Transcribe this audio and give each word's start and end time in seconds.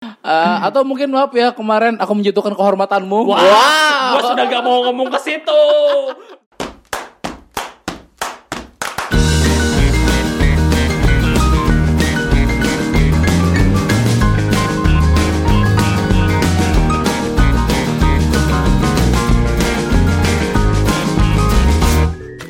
Eh, 0.00 0.56
atau 0.64 0.80
mungkin 0.80 1.12
maaf 1.12 1.28
ya 1.36 1.52
kemarin 1.52 2.00
aku 2.00 2.16
menjatuhkan 2.16 2.56
kehormatanmu. 2.56 3.36
Wah, 3.36 4.16
gua 4.16 4.32
sudah 4.32 4.44
gak 4.48 4.64
mau 4.64 4.80
ngomong 4.88 5.12
ke 5.12 5.18
situ. 5.20 5.62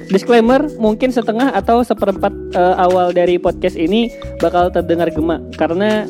Disclaimer, 0.07 0.71
mungkin 0.79 1.11
setengah 1.11 1.51
atau 1.51 1.83
seperempat 1.83 2.31
eh, 2.55 2.75
awal 2.79 3.11
dari 3.11 3.43
podcast 3.43 3.75
ini 3.75 4.07
bakal 4.39 4.71
terdengar 4.71 5.11
gema 5.11 5.43
karena 5.59 6.07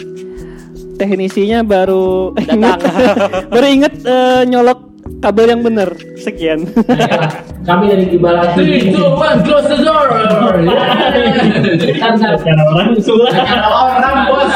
teknisinya 1.01 1.65
baru 1.65 2.37
inget, 2.37 2.81
baru 3.53 3.67
inget 3.73 3.95
eh, 4.05 4.45
nyolok 4.45 4.91
kabel 5.25 5.47
yang 5.57 5.63
bener. 5.65 5.89
Sekian. 6.21 6.69
Kami 7.69 7.93
dari 7.93 8.05
Gibala 8.09 8.57
Three, 8.57 8.93
two, 8.93 9.05
one, 9.17 9.41
close 9.45 9.69
the 9.69 9.81
door. 9.85 10.09
Kan 12.01 12.17
Secara 12.17 12.63
orang 12.73 12.97
sulah. 13.01 13.33
orang 13.69 14.17
bos. 14.29 14.53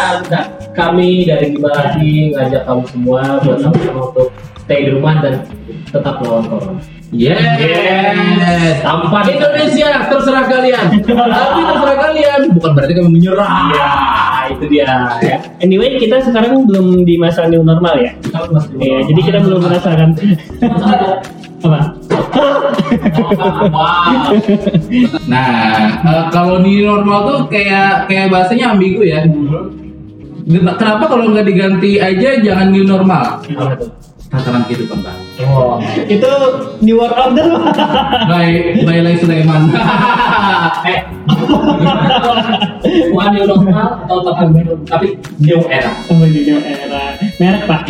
Kami 0.76 1.24
dari 1.24 1.56
Gibala 1.56 1.96
ngajak 1.96 2.62
kamu 2.68 2.84
semua 2.92 3.20
buat 3.44 3.58
sama-sama 3.60 4.00
untuk 4.12 4.28
stay 4.64 4.88
di 4.88 4.90
rumah 4.96 5.20
dan 5.20 5.44
tetap 5.88 6.20
melawan 6.20 6.44
corona. 6.48 6.80
Yes. 7.12 8.80
Tanpa 8.80 9.22
Indonesia 9.28 9.88
terserah 10.08 10.44
kalian. 10.48 10.86
Tapi 11.04 11.60
terserah 11.62 11.98
kalian. 12.00 12.40
Bukan 12.56 12.70
berarti 12.72 12.92
kami 12.96 13.08
menyerah. 13.20 13.50
Ya, 13.74 13.90
itu 14.50 14.64
dia 14.70 14.92
ya. 15.20 15.38
Anyway, 15.60 16.00
kita 16.00 16.20
sekarang 16.24 16.64
belum 16.64 17.04
di 17.04 17.20
masa 17.20 17.46
new 17.48 17.60
normal 17.60 18.00
ya. 18.00 18.12
Kita 18.24 18.48
masih 18.48 18.76
Iya, 18.80 18.98
jadi 19.12 19.20
kita 19.20 19.38
belum 19.44 19.60
merasakan 19.62 20.08
apa? 21.64 21.80
Nah, 25.24 25.48
eh, 26.04 26.24
kalau 26.28 26.60
new 26.60 26.84
normal 26.84 27.18
tuh 27.24 27.38
kayak 27.48 28.04
kayak 28.04 28.28
bahasanya 28.28 28.76
ambigu 28.76 29.00
ya. 29.00 29.24
Kenapa 30.76 31.08
kalau 31.08 31.32
nggak 31.32 31.48
diganti 31.48 31.96
aja 31.96 32.36
jangan 32.44 32.68
new 32.68 32.84
normal? 32.84 33.40
Tuh? 33.48 33.88
Tatanan 34.34 34.62
kehidupan 34.66 34.98
bang. 35.06 35.18
Oh. 35.46 35.78
Itu 36.10 36.30
new 36.82 36.98
world 36.98 37.14
order. 37.14 37.54
By 38.26 38.82
by 38.82 38.98
Lai 39.02 39.14
Sulaiman. 39.18 39.70
Eh. 40.84 41.00
Bukan 43.08 43.28
new 43.32 43.44
normal 43.48 44.04
atau 44.04 44.20
tetap 44.20 44.48
new 44.52 44.76
tapi 44.84 45.16
new 45.40 45.64
era. 45.72 45.88
Oh, 46.12 46.20
new 46.20 46.58
era. 46.60 47.16
Merek, 47.40 47.64
Pak. 47.64 47.80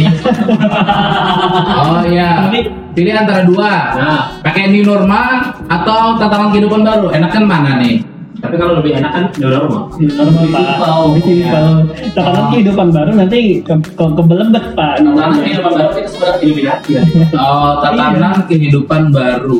oh 1.83 2.03
iya. 2.07 2.47
Pilih 2.95 3.11
antara 3.11 3.43
dua. 3.43 3.73
Nah, 3.99 4.23
Pakai 4.47 4.71
new 4.71 4.87
normal 4.87 5.51
atau 5.67 6.15
tatanan 6.23 6.55
kehidupan 6.55 6.87
baru. 6.87 7.11
Enakan 7.11 7.45
mana 7.51 7.83
nih? 7.83 8.14
Tapi 8.45 8.61
kalau 8.61 8.77
lebih 8.77 8.93
enak 9.01 9.11
kan 9.17 9.25
normal. 9.41 9.89
Normal, 9.97 10.45
Pak. 10.53 10.67
Lebih 11.09 11.23
simpel. 11.25 11.67
Tatanan 12.13 12.45
kehidupan 12.53 12.87
baru 12.93 13.11
nanti 13.17 13.41
ke, 13.65 13.75
ke, 13.97 14.05
kebelebet, 14.05 14.65
Pak. 14.77 14.93
Karena 15.01 15.33
kehidupan 15.33 15.73
baru 15.73 15.93
itu 15.97 16.11
sebenarnya 16.13 16.39
Illuminati 16.45 16.91
ya. 16.93 17.03
Oh, 17.41 17.81
tatanan 17.81 18.35
kehidupan 18.45 19.03
baru. 19.17 19.59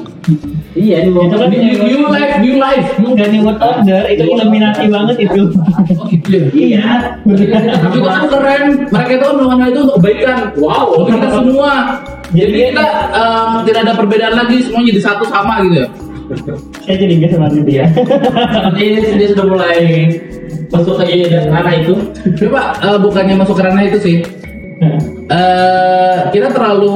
Iya, 0.75 1.07
Itu 1.07 1.37
kan 1.37 1.49
New, 1.55 1.77
new 1.81 2.03
life, 2.11 2.35
new 2.45 2.55
life. 2.61 2.89
Enggak 3.01 3.29
new 3.33 3.43
world 3.47 3.61
order, 3.63 4.03
itu 4.11 4.23
Illuminati 4.29 4.85
banget 4.93 5.17
itu. 5.25 5.43
Oh 5.97 6.05
gitu 6.13 6.29
ya. 6.29 6.45
Iya. 6.53 6.85
Tapi 7.25 7.99
kan 8.05 8.23
keren. 8.29 8.65
Mereka 8.93 9.11
itu 9.17 9.25
kan 9.25 9.35
melakukan 9.41 9.69
itu 9.73 9.81
untuk 9.81 9.97
kebaikan. 10.03 10.37
Wow. 10.61 11.09
Kita 11.09 11.29
semua. 11.33 11.73
Jadi 12.35 12.75
kita 12.75 12.87
em, 13.15 13.51
tidak 13.63 13.81
ada 13.87 13.93
perbedaan 13.95 14.35
lagi, 14.35 14.57
semuanya 14.67 14.87
jadi 14.91 15.01
satu 15.07 15.25
sama 15.31 15.63
gitu 15.65 15.87
ya. 15.87 15.89
Saya 16.85 16.97
jadi 16.97 17.13
nggak 17.21 17.31
sama 17.37 17.49
dia. 17.65 17.85
Ini 18.81 19.27
sudah 19.33 19.45
mulai 19.47 19.81
masuk 20.73 20.95
ke 21.05 21.29
ranah 21.49 21.75
itu. 21.79 21.95
Coba 22.45 22.61
eh, 22.81 22.99
bukannya 22.99 23.35
masuk 23.39 23.55
ke 23.59 23.63
ranah 23.65 23.85
itu 23.85 23.99
sih. 24.01 24.19
eh 25.31 26.19
kita 26.35 26.51
terlalu 26.51 26.93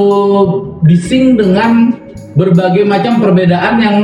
bising 0.83 1.39
dengan 1.39 1.95
berbagai 2.35 2.83
macam 2.85 3.17
perbedaan 3.23 3.75
yang 3.81 3.97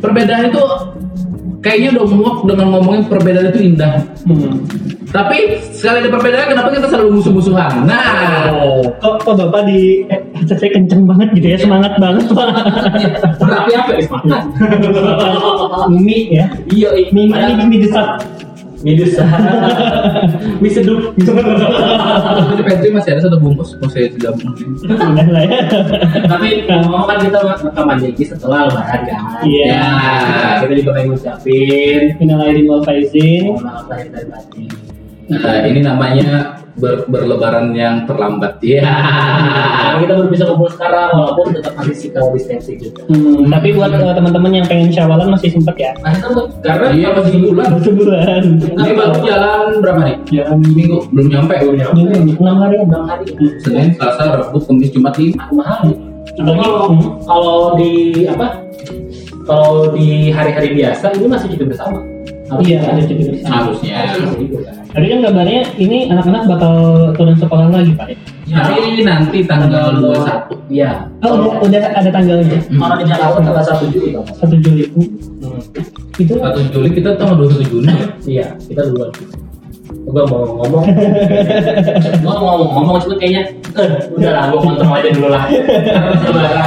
perbedaan 0.00 0.50
itu 0.50 0.62
kayaknya 1.60 1.88
udah 2.00 2.06
muak 2.08 2.36
dengan 2.48 2.66
ngomongin 2.76 3.02
perbedaan 3.06 3.52
itu 3.52 3.60
indah. 3.60 4.00
Hmm. 4.24 4.64
Tapi 5.10 5.58
sekali 5.74 6.06
ada 6.06 6.10
perbedaan 6.10 6.46
kenapa 6.54 6.68
kita 6.70 6.86
selalu 6.86 7.18
musuh-musuhan? 7.18 7.82
Nah, 7.82 8.46
Kok, 9.02 9.26
kok 9.26 9.34
bapak 9.34 9.66
di 9.66 10.06
eh, 10.06 10.20
saya 10.46 10.70
kenceng 10.70 11.02
banget 11.02 11.28
gitu 11.34 11.46
ya, 11.50 11.58
semangat 11.58 11.98
banget 11.98 12.30
pak. 12.30 12.46
Tapi 13.42 13.70
apa 13.74 13.90
ya 13.98 14.02
semangat? 14.06 14.42
Mie 15.90 16.22
ya, 16.30 16.46
Iya, 16.70 16.88
mie 17.10 17.26
mie 17.26 17.54
mie 17.66 17.78
desat. 17.82 18.22
Minus. 18.22 18.22
Mie 18.22 18.49
seduh. 20.72 21.12
di 22.56 22.62
pantry 22.64 22.88
masih 22.92 23.10
ada 23.12 23.28
satu 23.28 23.36
bungkus, 23.36 23.76
mau 23.76 23.92
saya 23.92 24.08
gabung. 24.16 24.56
Udah 24.56 25.28
lah 25.28 25.44
ya. 25.44 25.60
Tapi 26.24 26.64
ngomong 26.64 27.04
kan 27.04 27.18
kita 27.20 27.38
rekaman 27.44 27.96
jadi 28.00 28.22
setelah 28.24 28.72
lebaran 28.72 29.00
kan. 29.04 29.20
Iya. 29.44 29.68
Ya, 29.68 29.88
kita 30.64 30.74
juga 30.80 30.90
pengen 30.96 31.08
ngucapin 31.16 32.00
Final 32.16 32.40
aidin 32.44 32.64
wal 32.68 32.82
faizin. 32.84 33.42
mohon 33.52 33.64
maaf 33.68 33.84
lahir 33.88 34.08
dan 34.12 34.26
batin. 34.32 34.68
Nah, 35.30 35.62
ini 35.62 35.80
namanya 35.80 36.58
ber- 36.74 37.06
berlebaran 37.06 37.70
yang 37.70 38.02
terlambat. 38.02 38.58
Ya. 38.58 38.82
Karena 38.82 39.98
kita 40.02 40.12
baru 40.18 40.28
bisa 40.28 40.44
kumpul 40.50 40.66
sekarang 40.66 41.14
walaupun 41.14 41.54
tetap 41.54 41.72
masih 41.78 41.94
physical 41.94 42.34
distancing 42.34 42.82
juga. 42.82 43.06
Hmm, 43.06 43.46
tapi 43.46 43.68
buat 43.70 43.94
eh, 43.94 44.14
teman-teman 44.14 44.50
yang 44.58 44.66
pengen 44.66 44.90
syawalan 44.90 45.30
masih 45.30 45.54
sempet 45.54 45.76
ya. 45.78 45.92
Nah, 46.02 46.10
itu 46.10 46.28
karena 46.66 46.86
Iya, 46.90 47.08
masih 47.14 47.32
sebulan. 47.38 47.68
Sebulan. 47.78 48.42
Ini 48.74 48.90
baru 48.98 49.14
jalan 49.22 49.60
berapa 49.78 50.00
nih? 50.02 50.16
Jalan 50.34 50.58
Minggu 50.74 50.98
belum 51.14 51.26
nyampe. 51.30 51.54
Belum 51.62 52.08
ini 52.26 52.32
enam 52.34 52.56
hari 52.58 52.74
ya. 52.74 52.82
enam 52.90 53.02
hari. 53.06 53.24
Senin, 53.62 53.88
Selasa, 53.94 54.22
Rabu, 54.34 54.58
Kamis, 54.66 54.90
Jumat, 54.90 55.14
lima. 55.14 55.38
Aku 55.46 55.54
mahal. 55.54 55.80
Kalau 56.34 56.94
kalau 57.22 57.56
di 57.78 58.24
apa? 58.26 58.66
Kalau 59.46 59.90
di 59.94 60.30
hari-hari 60.30 60.74
biasa 60.74 61.14
ini 61.14 61.26
masih 61.26 61.54
cuti 61.54 61.64
bersama. 61.70 62.09
Iya, 62.58 62.78
ada 62.82 63.00
cuti 63.06 63.22
bersama. 63.22 63.54
Harusnya. 63.62 63.96
Tadi 64.90 65.06
kan 65.06 65.18
kabarnya 65.22 65.62
ini 65.78 66.10
anak-anak 66.10 66.42
bakal 66.50 66.74
turun 67.14 67.36
sekolah 67.38 67.70
lagi 67.70 67.94
pak. 67.94 68.06
ya? 68.10 68.58
Tapi 68.58 69.06
nanti 69.06 69.38
tanggal 69.46 69.94
21. 70.02 70.58
Iya. 70.66 70.90
Oh, 71.22 71.38
udah, 71.38 71.52
udah 71.62 71.82
ada 71.94 72.10
tanggalnya. 72.10 72.58
Kalau 72.58 72.96
di 72.98 73.04
Jakarta 73.06 73.38
tanggal 73.38 73.64
1 73.64 73.94
Juli 73.94 74.08
kan. 74.10 74.24
Satu 74.34 74.56
Juli. 74.58 74.84
Itu 76.18 76.32
1 76.34 76.74
Juli 76.74 76.88
kita 76.90 77.14
tanggal 77.14 77.38
27 77.38 77.70
Juni. 77.70 77.86
ya? 77.86 78.06
Iya, 78.26 78.46
kita 78.66 78.82
duluan. 78.90 79.10
Gua 80.10 80.26
mau 80.26 80.42
ngomong. 80.58 80.82
gua 82.24 82.34
mau 82.34 82.46
ngomong, 82.58 82.70
ngomong 82.74 82.96
cuma 82.98 83.14
kayaknya 83.14 83.42
eh, 83.78 83.90
udah 84.10 84.30
lah, 84.32 84.44
gua 84.50 84.58
kontrol 84.58 84.90
aja 84.90 85.08
dulu 85.14 85.28
lah. 85.30 85.44
Ya. 85.46 85.60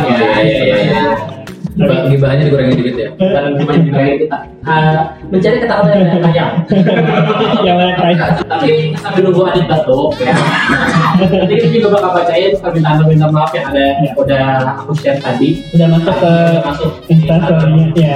Iya, 0.04 0.28
iya, 0.40 0.64
iya, 0.64 0.76
iya. 0.80 0.80
Gibah- 0.88 1.33
Gibahnya 1.74 2.44
dikurangin 2.46 2.78
dikit 2.78 2.96
ya. 3.02 3.10
Dan 3.18 3.58
cuma 3.58 3.74
kita 3.74 4.38
ah, 4.62 5.18
mencari 5.34 5.58
ketakutan 5.58 5.98
yang 6.06 6.22
panjang. 6.22 6.52
yang 7.66 7.78
terakhir? 7.98 8.46
Tapi 8.46 8.94
sambil 9.02 9.22
nunggu 9.26 9.42
Adit 9.50 9.66
batuk 9.66 10.14
ya. 10.22 10.34
Nanti 11.18 11.54
kita 11.58 11.68
juga 11.74 11.88
bakal 11.98 12.12
bacain 12.22 12.52
permintaan-permintaan 12.62 13.32
maaf 13.34 13.52
yang 13.58 13.66
ada 13.74 13.86
udah 14.14 14.46
aku 14.86 14.94
share 15.02 15.18
tadi. 15.18 15.66
Udah 15.74 15.88
masuk 15.90 16.16
ke 16.22 16.34
masuk 16.62 16.92
instastorynya 17.10 17.86
ya. 17.98 18.16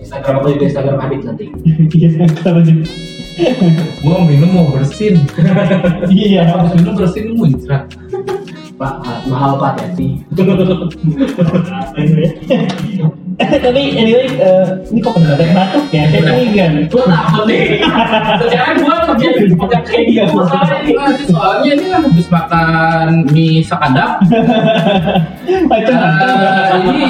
Instagram 0.00 0.34
aku 0.40 0.48
juga 0.56 0.64
Instagram 0.72 0.96
Adit 1.04 1.20
nanti. 1.28 1.44
Iya, 2.00 2.08
sama 2.40 2.60
juga. 2.64 2.84
Gua 4.00 4.22
mau 4.22 4.24
minum 4.24 4.50
mau 4.54 4.66
bersin. 4.72 5.20
Iya. 6.08 6.42
Habis 6.48 6.72
minum 6.80 6.94
bersin 6.96 7.24
muncrat. 7.36 7.84
Pak, 8.74 8.94
ah, 9.06 9.22
mahal 9.30 9.54
Pak 9.54 9.72
hati. 9.78 10.18
Tapi 13.34 13.82
anyway, 13.94 14.26
eh, 14.34 14.66
ini 14.90 14.98
kok 14.98 15.14
pada 15.14 15.34
batuk 15.34 15.50
batuk 15.54 15.84
ya? 15.90 16.02
Saya 16.10 16.22
curiga 16.26 16.64
nih. 16.70 16.84
Gua 16.90 17.02
takut 17.06 17.44
nih. 17.46 17.62
Sekarang 18.42 18.76
gua 18.82 18.96
kerja 19.14 19.28
di 19.30 19.54
pegang 19.54 19.84
kayak 19.86 20.04
dia. 20.06 20.24
Nih. 20.26 20.94
Nah, 20.94 21.10
soalnya 21.26 21.70
ini 21.70 21.84
kan 21.86 22.00
habis 22.02 22.26
makan 22.30 23.08
mie 23.30 23.62
sakadap. 23.62 24.10
Macam 25.70 25.94
Eh, 25.94 26.70
ini 26.90 27.04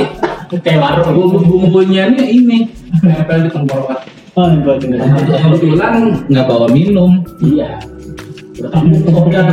kayak 0.61 0.79
warung. 0.81 1.17
bumbu-bumbunya 1.17 2.13
nih 2.13 2.29
ini 2.29 2.59
nempel 3.01 3.39
di 3.41 3.51
tenggorokan. 3.51 3.99
Oh. 4.37 4.49
Kebetulan 4.53 5.95
nggak 6.29 6.45
bawa 6.45 6.67
minum. 6.69 7.25
Iya. 7.41 7.81
Udah 8.55 8.71
kamu 8.71 8.97
gitu 9.01 9.11
kan. 9.33 9.45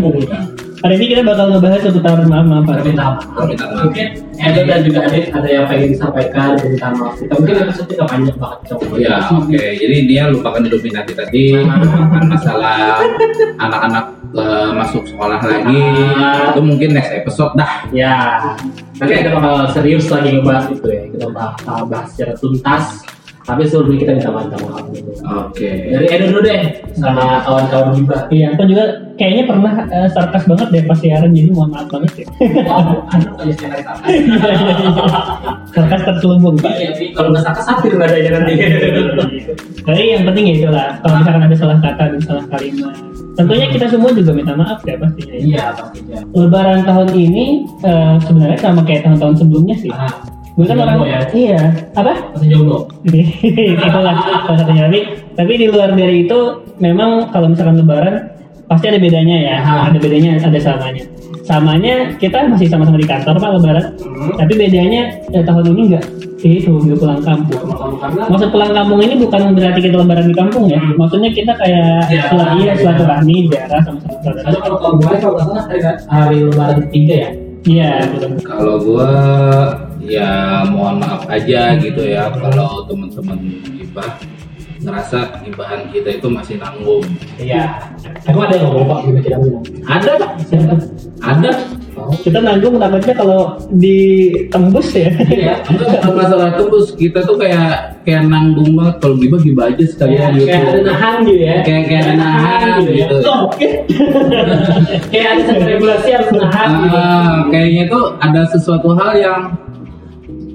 Udah. 0.00 0.42
Hari 0.84 1.00
ini 1.00 1.16
kita 1.16 1.24
bakal 1.24 1.48
ngebahas 1.48 1.80
seputar 1.80 2.28
maaf 2.28 2.44
maaf 2.44 2.68
Permintaan 2.68 3.16
maaf. 3.16 3.24
Permintaan 3.32 3.70
maaf. 3.72 3.84
Mungkin 3.88 4.08
Edo 4.36 4.60
dan 4.68 4.80
juga 4.84 5.00
Adit 5.08 5.32
ada 5.32 5.48
yang 5.48 5.64
pengen 5.64 5.96
disampaikan 5.96 6.60
permintaan 6.60 6.94
maaf 7.00 7.14
kita. 7.16 7.32
Mungkin 7.40 7.54
episode 7.64 7.88
kita 7.88 8.04
panjang 8.04 8.36
banget 8.36 8.58
coba. 8.68 8.84
Ya, 9.00 9.16
oke. 9.32 9.64
Jadi 9.80 9.96
dia 10.04 10.22
lupakan 10.28 10.60
Illuminati 10.60 11.16
tadi, 11.16 11.56
lupakan 11.56 12.24
masalah 12.36 13.00
anak-anak 13.56 14.04
eh, 14.36 14.70
masuk 14.76 15.08
sekolah 15.08 15.40
lagi. 15.40 15.80
Itu 16.52 16.60
mungkin 16.60 16.88
next 16.92 17.16
episode 17.16 17.56
dah. 17.56 17.88
Ya, 17.88 18.44
nanti 19.00 19.12
kita 19.24 19.40
bakal 19.40 19.72
serius 19.72 20.12
lagi 20.12 20.36
ngebahas 20.36 20.68
itu 20.68 20.84
ya. 20.84 21.02
Kita 21.08 21.26
bakal 21.32 21.88
bahas 21.88 22.12
secara 22.12 22.36
tuntas. 22.36 22.84
Tapi 23.44 23.60
sebelumnya 23.68 23.98
kita 24.00 24.12
minta 24.16 24.30
maaf 24.32 24.48
maaf 24.48 24.86
dulu. 24.88 25.10
Oke. 25.24 25.68
Dari 25.92 26.06
Edo 26.08 26.24
dulu 26.32 26.40
deh, 26.48 26.60
sama 26.96 27.44
kawan-kawan 27.44 27.92
juga. 27.92 28.16
Iya, 28.32 28.56
aku 28.56 28.64
juga 28.64 28.84
kayaknya 29.20 29.44
pernah 29.44 29.72
eh, 29.84 30.08
sarkas 30.16 30.44
banget 30.48 30.68
deh 30.72 30.82
pas 30.88 30.96
siaran 30.96 31.30
jadi 31.36 31.48
mohon 31.52 31.68
maaf 31.76 31.88
banget 31.92 32.24
ya. 32.24 32.26
Wow, 32.64 33.04
sarkas. 33.60 33.98
sarkas 35.76 36.00
terselubung 36.08 36.56
pak. 36.56 36.72
Iya, 36.72 36.96
tapi 36.96 37.04
kalau 37.12 37.28
nggak 37.36 37.44
sarkas 37.44 37.64
satir 37.68 37.92
nggak 37.92 38.08
ada 38.08 38.16
aja 38.16 38.30
nanti. 38.32 38.52
Tapi 39.84 40.00
yang 40.08 40.24
penting 40.24 40.44
ya 40.48 40.54
itulah 40.64 40.86
kalau 41.04 41.14
misalkan 41.20 41.42
ada 41.44 41.56
salah 41.60 41.78
kata 41.84 42.02
dan 42.16 42.20
salah 42.24 42.44
kalimat. 42.48 42.94
Tentunya 43.34 43.66
kita 43.68 43.86
semua 43.90 44.10
juga 44.14 44.30
minta 44.32 44.54
maaf 44.56 44.80
ya 44.88 44.96
pastinya. 44.96 45.34
ya. 45.36 45.40
Iya, 45.44 45.64
pastinya. 45.76 46.18
Lebaran 46.32 46.80
tahun 46.88 47.08
ini 47.12 47.44
eh, 47.84 48.14
sebenarnya 48.24 48.58
sama 48.62 48.80
kayak 48.88 49.04
tahun-tahun 49.04 49.34
sebelumnya 49.44 49.76
sih. 49.76 49.92
Ah, 49.92 50.32
Gue 50.54 50.64
kan 50.64 50.78
orang 50.78 51.02
ya? 51.02 51.20
iya 51.34 51.60
apa? 51.92 52.14
masih 52.30 52.48
jomblo. 52.48 52.86
itulah 53.04 54.14
salah 54.40 54.56
satunya 54.56 54.86
tapi 54.86 54.98
tapi 55.34 55.52
di 55.56 55.66
luar 55.66 55.90
dari 55.92 56.24
itu 56.24 56.38
memang 56.76 57.26
kalau 57.28 57.50
misalkan 57.50 57.76
lebaran 57.76 58.30
pasti 58.64 58.86
ada 58.86 58.96
bedanya 58.96 59.36
ya 59.36 59.56
Ah. 59.58 59.82
ada 59.88 59.98
bedanya 59.98 60.38
ada 60.38 60.56
samanya 60.56 61.04
samanya 61.42 61.94
kita 62.16 62.46
masih 62.46 62.64
sama-sama 62.64 62.96
di 62.96 63.04
kantor 63.04 63.36
pak 63.36 63.50
lebaran 63.52 63.84
Hmm. 63.98 64.32
tapi 64.36 64.52
bedanya 64.56 65.00
ya, 65.28 65.42
tahun 65.42 65.64
ini 65.68 65.82
enggak 65.90 66.04
itu 66.40 66.70
nggak 66.70 66.96
pulang 66.96 67.20
kampung 67.20 67.60
maksud 68.24 68.48
pulang 68.48 68.72
kampung 68.72 69.00
ini 69.00 69.14
bukan 69.18 69.52
berarti 69.52 69.80
kita 69.82 69.96
lebaran 69.98 70.26
di 70.26 70.34
kampung 70.34 70.64
ya 70.64 70.78
maksudnya 70.94 71.30
kita 71.30 71.52
kayak 71.54 72.06
Iya. 72.06 72.22
sel- 72.26 72.52
iya 72.56 72.72
silaturahmi 72.74 73.36
daerah 73.48 73.80
sama 73.82 73.98
sama 74.00 74.16
saudara 74.22 74.40
kalau 74.60 74.78
kalau 74.78 74.94
gue 74.94 75.16
kalau 75.18 75.34
nggak 75.34 75.44
salah 75.44 75.64
hari, 75.66 75.80
hari 76.06 76.36
lebaran 76.42 76.76
ketiga 76.84 77.14
ya. 77.18 77.30
iya 77.64 77.90
Kalau 78.40 78.74
gua 78.78 79.10
ya 80.06 80.62
mohon 80.68 81.00
maaf 81.00 81.24
aja 81.28 81.76
gitu 81.80 82.02
ya 82.04 82.28
kalau 82.32 82.84
teman-teman 82.88 83.38
gibah 83.74 84.20
ngerasa 84.84 85.18
gibahan 85.42 85.80
kita 85.88 86.08
itu 86.20 86.28
masih 86.28 86.60
nanggung. 86.60 87.04
Iya. 87.40 87.80
Emang 88.28 88.52
ada 88.52 88.54
yang 88.60 88.68
ngomong 88.68 88.86
pak 88.86 88.98
gimana 89.08 89.36
ngomong? 89.40 89.64
Ada, 89.88 90.10
Pak. 90.20 90.30
ada. 91.24 91.52
kita 92.20 92.36
nanggung 92.42 92.76
takutnya 92.76 93.14
kalau 93.16 93.56
ditembus 93.80 94.92
ya 94.92 95.08
Iya. 95.24 95.62
Enggak 95.72 95.88
bukan 95.94 96.12
masalah 96.20 96.48
tembus 96.58 96.92
kita 96.98 97.24
tuh 97.24 97.38
kayak 97.40 98.02
kayak 98.04 98.28
nanggung 98.28 98.76
banget 98.76 98.94
kalau 99.00 99.16
gibah 99.16 99.40
gibah 99.40 99.64
aja 99.72 99.84
sekalian 99.88 100.36
gitu. 100.36 100.52
Kayak 100.52 100.68
ada 100.68 100.80
nahan 100.84 101.14
gitu 101.24 101.40
ya. 101.40 101.56
Kayak 101.64 101.82
kayak 101.88 102.02
ada 102.04 102.14
nahan 102.18 102.60
gitu. 102.82 102.92
ya. 102.92 103.06
Kayak 105.14 105.28
ada 105.32 105.52
regulasi 105.64 106.08
harus 106.12 106.30
nahan 106.34 106.68
gitu. 106.82 106.98
Ah, 106.98 107.34
kayaknya 107.48 107.84
tuh 107.88 108.04
ada 108.20 108.40
sesuatu 108.52 108.88
hal 108.98 109.10
yang 109.16 109.40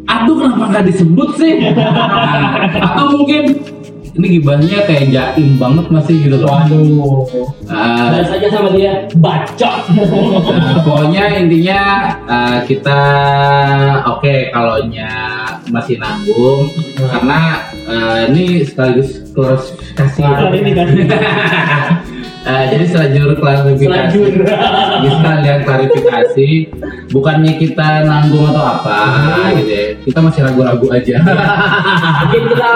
aduh 0.10 0.36
kenapa 0.42 0.66
nggak 0.74 0.86
disebut 0.90 1.30
sih? 1.38 1.54
Atau 2.82 3.06
mungkin 3.14 3.62
ini 4.18 4.42
gibahnya 4.42 4.84
kayak 4.90 5.14
jaim 5.14 5.56
banget 5.62 5.86
masih 5.94 6.16
gitu? 6.26 6.42
Waduh. 6.42 7.24
Ah, 7.70 8.10
Balas 8.12 8.34
aja 8.34 8.48
sama 8.50 8.74
dia 8.74 9.06
bacot. 9.22 9.80
nah, 9.94 10.82
pokoknya 10.82 11.24
intinya 11.46 11.82
ah, 12.26 12.58
kita 12.66 13.00
oke 14.10 14.50
kalau 14.50 14.82
masih 15.70 16.02
nanggung 16.02 16.68
karena 16.98 17.62
ah, 17.86 18.18
ini 18.28 18.66
sekaligus 18.66 19.24
klarifikasi. 19.38 20.20
Klarifikasi 20.26 21.00
Ah, 22.48 22.64
jadi 22.72 22.86
selanjut 22.88 23.36
klarifikasi. 23.36 23.84
Jadi 23.84 25.10
sekalian 25.12 25.60
klarifikasi. 25.68 26.50
Bukannya 27.10 27.54
kita 27.58 28.06
nanggung 28.06 28.48
atau 28.54 28.64
apa 28.64 28.98
gitu 29.60 29.72
ya. 29.72 29.86
Kita 30.08 30.20
masih 30.24 30.42
ragu-ragu 30.48 30.88
aja. 30.94 31.16
Mungkin 32.24 32.42
kita 32.54 32.70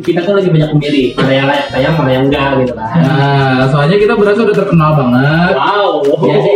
kita 0.00 0.20
kan 0.24 0.32
lagi 0.40 0.48
banyak 0.48 0.70
memilih 0.78 1.06
mana 1.18 1.32
yang 1.34 1.46
layak 1.50 1.66
sayang 1.68 1.94
mana 1.98 2.10
yang 2.14 2.24
enggak 2.30 2.48
gitu 2.64 2.72
kan. 2.72 2.96
nah 3.02 3.62
soalnya 3.68 3.96
kita 4.00 4.12
berasa 4.16 4.40
udah 4.46 4.56
terkenal 4.56 4.90
banget. 4.96 5.52
Wow. 5.52 5.92
jadi 6.22 6.52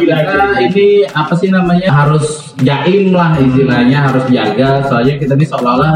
Gila, 0.00 0.16
kita 0.26 0.44
ini 0.68 0.86
apa 1.08 1.32
sih 1.36 1.48
namanya 1.48 1.88
harus 1.88 2.52
jaim 2.60 3.14
lah 3.16 3.32
istilahnya 3.40 3.98
harus 4.10 4.24
jaga. 4.28 4.84
Soalnya 4.84 5.16
kita 5.16 5.32
ini 5.38 5.46
seolah-olah 5.48 5.94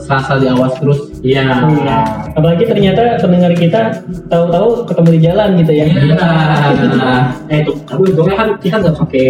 serasa 0.00 0.40
diawas 0.40 0.72
terus 0.80 1.17
Iya. 1.22 1.42
Iya. 1.66 1.98
Apalagi 2.38 2.64
ternyata 2.68 3.18
pendengar 3.18 3.52
kita 3.58 4.02
tahu-tahu 4.30 4.86
ketemu 4.86 5.08
di 5.10 5.20
jalan 5.24 5.48
gitu 5.58 5.72
ya. 5.74 5.86
Nah, 6.14 7.22
Eh 7.48 7.64
itu, 7.64 7.72
tapi 7.82 8.02
untungnya 8.12 8.36
kan 8.36 8.48
kita 8.62 8.76
nggak 8.78 8.96
pakai 9.02 9.26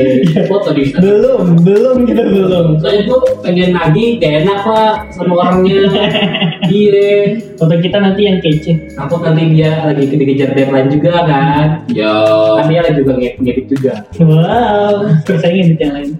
foto 0.50 0.69
di 0.75 0.81
Instagram. 0.85 1.06
belum, 1.08 1.44
belum 1.64 1.96
kita 2.05 2.23
belum. 2.23 2.67
Soalnya 2.82 3.02
tuh 3.08 3.23
pengen 3.40 3.70
nagih 3.73 4.20
gak 4.20 4.32
enak 4.44 4.58
pak 4.67 4.94
sama 5.14 5.32
orangnya. 5.38 5.81
Iya. 6.69 7.41
Foto 7.56 7.75
kita 7.81 7.99
nanti 7.99 8.20
yang 8.29 8.38
kece. 8.38 8.93
Takut 8.94 9.20
nanti 9.25 9.56
dia 9.56 9.88
lagi 9.88 10.05
dikejar 10.06 10.55
deadline 10.55 10.88
juga 10.93 11.12
kan. 11.25 11.67
yo 11.91 12.12
Kan 12.61 12.67
dia 12.70 12.81
lagi 12.85 13.00
juga 13.03 13.12
ngedit 13.19 13.67
juga. 13.67 13.94
Wow, 14.20 15.09
terus 15.25 15.41
saya 15.43 15.53
ngedit 15.56 15.79
yang 15.81 15.93
lain. 15.97 16.11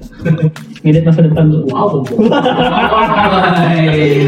ngedit 0.82 1.02
masa 1.04 1.20
depan 1.22 1.44
tuh. 1.52 1.62
Wow. 1.70 2.02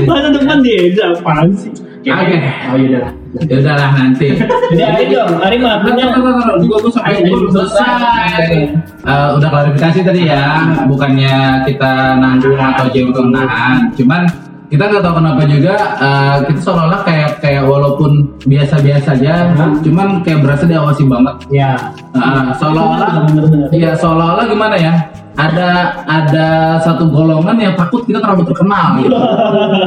Masa 0.06 0.28
depan 0.30 0.56
dia 0.62 0.80
itu 0.86 1.00
apaan 1.00 1.48
sih? 1.56 1.72
Oke. 2.00 2.36
Oh 2.72 2.76
iya 2.80 2.88
udah. 2.96 3.12
Ya 3.46 3.56
udahlah 3.60 3.90
nanti. 3.92 4.32
Jadi 4.72 4.82
Ari 4.82 5.04
dong, 5.12 5.36
Ari 5.38 5.56
maafnya. 5.60 6.16
Gua 6.16 6.80
gua 6.80 6.90
sampai 6.90 7.22
belum 7.28 7.52
selesai. 7.52 8.72
Eh, 9.04 9.28
udah 9.36 9.48
klarifikasi 9.52 10.00
tadi 10.02 10.26
ya, 10.26 10.64
bukannya 10.88 11.62
kita 11.68 12.16
nanggung 12.18 12.56
atau 12.56 12.88
jauh 12.88 13.12
nahan. 13.28 13.92
Cuman 13.94 14.26
kita 14.70 14.86
nggak 14.86 15.02
tahu 15.02 15.14
kenapa 15.18 15.42
juga 15.50 15.74
eh, 15.98 16.36
kita 16.46 16.60
seolah-olah 16.62 17.02
kayak 17.02 17.30
kayak 17.42 17.62
walaupun 17.66 18.30
biasa-biasa 18.46 19.18
aja, 19.18 19.50
cuman 19.82 20.22
kayak 20.22 20.46
berasa 20.46 20.64
diawasi 20.64 21.02
banget. 21.10 21.36
Ya. 21.50 21.74
Nah, 22.14 22.54
seolah-olah 22.54 23.26
Bener-bener. 23.26 23.68
Iya 23.74 23.98
seolah-olah 23.98 24.46
gimana 24.46 24.76
ya? 24.78 24.94
Ada 25.40 26.04
ada 26.04 26.48
satu 26.84 27.08
golongan 27.08 27.56
yang 27.56 27.72
takut 27.72 28.04
kita 28.04 28.20
terlalu 28.20 28.44
terkenal 28.50 28.98
gitu. 29.00 29.14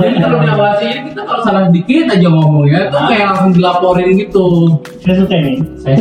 Jadi 0.02 0.16
kalau 0.18 0.38
diawasi 0.42 0.88
kita 1.12 1.22
kalau 1.22 1.42
salah 1.46 1.64
dikit 1.70 2.10
aja 2.10 2.28
ngomongnya 2.32 2.90
tuh 2.90 3.02
kayak 3.12 3.26
langsung 3.30 3.52
dilaporin 3.54 4.18
gitu. 4.18 4.48
Saya 5.04 5.16
suka 5.22 5.36
ini. 5.38 5.54
Saya 5.78 5.96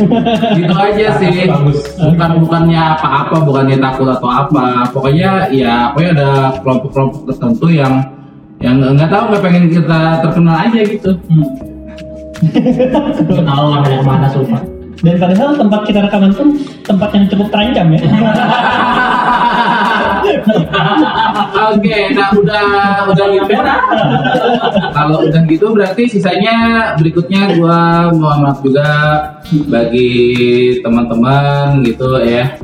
Gitu 0.57 0.73
aja 0.73 1.07
sih. 1.21 1.35
Bagus. 1.45 1.79
Bukan 2.01 2.31
bukannya 2.41 2.81
apa-apa, 2.97 3.35
bukannya 3.45 3.77
takut 3.77 4.07
atau 4.09 4.29
apa. 4.31 4.89
Pokoknya 4.89 5.51
ya 5.53 5.91
pokoknya 5.93 6.11
ada 6.17 6.29
kelompok-kelompok 6.63 7.21
tertentu 7.29 7.67
yang 7.69 7.93
yang 8.63 8.79
nggak 8.79 9.11
tahu 9.11 9.23
nggak 9.27 9.43
pengen 9.43 9.65
kita 9.67 9.99
terkenal 10.23 10.55
aja 10.55 10.79
gitu. 10.87 11.11
Hmm. 11.27 11.47
nggak 13.27 13.43
tahu 13.43 13.65
lah 13.67 13.79
dari 13.83 13.99
mana 14.01 14.27
sumpah. 14.31 14.63
Dan 15.03 15.19
padahal 15.19 15.59
tempat 15.59 15.81
kita 15.83 15.99
rekaman 16.07 16.31
pun 16.31 16.55
tempat 16.87 17.11
yang 17.11 17.27
cukup 17.27 17.51
terancam 17.51 17.91
ya. 17.91 17.99
Oke, 21.75 22.15
nah 22.15 22.31
udah 22.31 22.67
udah 23.11 23.25
gitu. 23.35 23.51
Kalau 24.95 25.17
udah 25.27 25.41
gitu 25.43 25.65
berarti 25.75 26.03
sisanya 26.07 26.55
berikutnya 26.95 27.59
gua 27.59 28.07
mohon 28.15 28.47
maaf 28.47 28.63
juga 28.63 28.87
bagi 29.67 30.79
teman-teman 30.79 31.83
gitu 31.83 32.23
ya. 32.23 32.55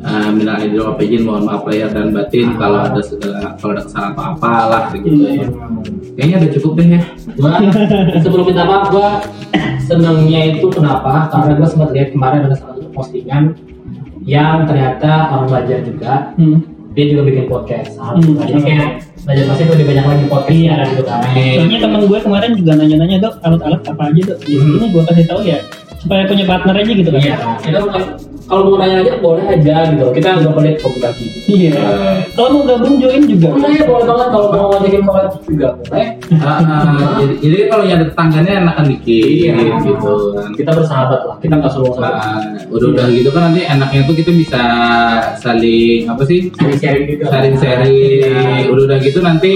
Uh, 0.00 0.32
minal 0.32 0.56
aidin 0.56 0.80
faizin, 0.96 1.28
mohon 1.28 1.44
maaf 1.44 1.60
lahir 1.68 1.92
dan 1.92 2.08
batin 2.16 2.56
kalau 2.56 2.88
ada 2.88 3.04
segala 3.04 3.52
kalau 3.60 3.76
ada 3.76 3.84
kesalahan 3.84 4.12
apa 4.16 4.22
apalah 4.32 4.82
gitu 4.96 5.12
ya. 5.12 5.44
Kayaknya 6.16 6.36
udah 6.40 6.50
cukup 6.56 6.72
deh 6.80 6.88
ya. 6.96 7.00
Gua 7.36 7.52
sebelum 8.24 8.44
minta 8.48 8.64
maaf 8.64 8.84
gua 8.88 9.08
senengnya 9.84 10.40
itu 10.56 10.66
kenapa? 10.72 11.28
Karena 11.28 11.52
gua 11.52 11.68
sempat 11.68 11.92
lihat 11.92 12.16
kemarin 12.16 12.48
ada 12.48 12.56
salah 12.56 12.80
satu 12.80 12.88
postingan 12.96 13.60
yang 14.24 14.64
ternyata 14.64 15.36
orang 15.36 15.46
belajar 15.52 15.78
juga 15.84 16.12
Hmm. 16.40 16.64
dia 16.96 17.04
juga 17.12 17.22
bikin 17.28 17.44
podcast. 17.44 17.92
Hmm. 18.00 18.40
Jadi 18.40 18.60
kayak 18.64 18.88
belajar 19.20 19.44
pasti 19.52 19.62
lebih 19.68 19.84
banyak 19.84 20.04
lagi 20.08 20.24
podcast 20.26 20.56
Iya. 20.56 20.76
gitu 20.88 21.02
kan. 21.04 21.20
Soalnya 21.28 21.78
temen 21.84 22.00
gue 22.08 22.18
kemarin 22.24 22.50
juga 22.56 22.72
nanya-nanya 22.72 23.16
dok 23.20 23.34
alat-alat 23.44 23.82
apa 23.84 24.02
aja 24.08 24.20
dok. 24.32 24.38
Jadi 24.40 24.56
ini 24.56 24.86
gue 24.88 25.02
kasih 25.12 25.24
tahu 25.28 25.40
ya 25.44 25.58
supaya 26.00 26.24
punya 26.24 26.44
partner 26.48 26.74
aja 26.80 26.92
gitu 26.96 27.10
kan. 27.12 27.20
Iya, 27.20 27.36
kita 27.60 27.78
bukan 27.84 28.02
kalau 28.50 28.62
mau 28.66 28.82
nanya 28.82 29.06
aja 29.06 29.12
boleh 29.22 29.46
aja 29.46 29.74
gitu. 29.94 30.10
Kita 30.10 30.42
nggak 30.42 30.50
boleh 30.50 30.72
kopi 30.82 30.98
lagi 30.98 31.26
Iya. 31.46 31.78
Kalau 32.34 32.48
mau 32.58 32.62
gabung 32.66 32.98
join 32.98 33.22
juga. 33.22 33.54
boleh 33.54 33.78
boleh 33.86 34.04
banget. 34.10 34.28
Kalau 34.34 34.46
mau 34.50 34.66
ngajakin 34.74 35.02
collab 35.06 35.32
juga 35.46 35.68
boleh. 35.78 36.06
Ah, 36.42 36.58
ah, 36.58 37.14
jadi, 37.22 37.34
jadi 37.38 37.56
kalau 37.70 37.84
yang 37.86 37.98
ada 38.02 38.06
tetangganya 38.10 38.52
enakan 38.66 38.84
dikit 38.90 39.26
Iya. 39.30 39.54
gitu 39.86 40.14
kan. 40.34 40.50
kita 40.58 40.70
bersahabat 40.74 41.20
lah. 41.24 41.36
Kita 41.38 41.54
nggak 41.54 41.70
selalu 41.70 41.90
sama 41.94 42.08
Ah, 42.10 42.42
udah 42.68 42.88
udah 42.90 43.06
gitu 43.14 43.30
kan 43.30 43.42
nanti 43.48 43.60
enaknya 43.62 44.00
tuh 44.02 44.14
kita 44.18 44.30
bisa 44.34 44.62
saling 45.38 46.10
apa 46.10 46.22
sih? 46.26 46.50
Sharing 46.58 46.78
sharing 46.82 47.04
juga 47.06 47.24
sharing. 47.30 47.54
Sharing 47.54 48.66
udah 48.66 48.82
udah 48.90 48.98
gitu 48.98 49.18
nanti 49.22 49.52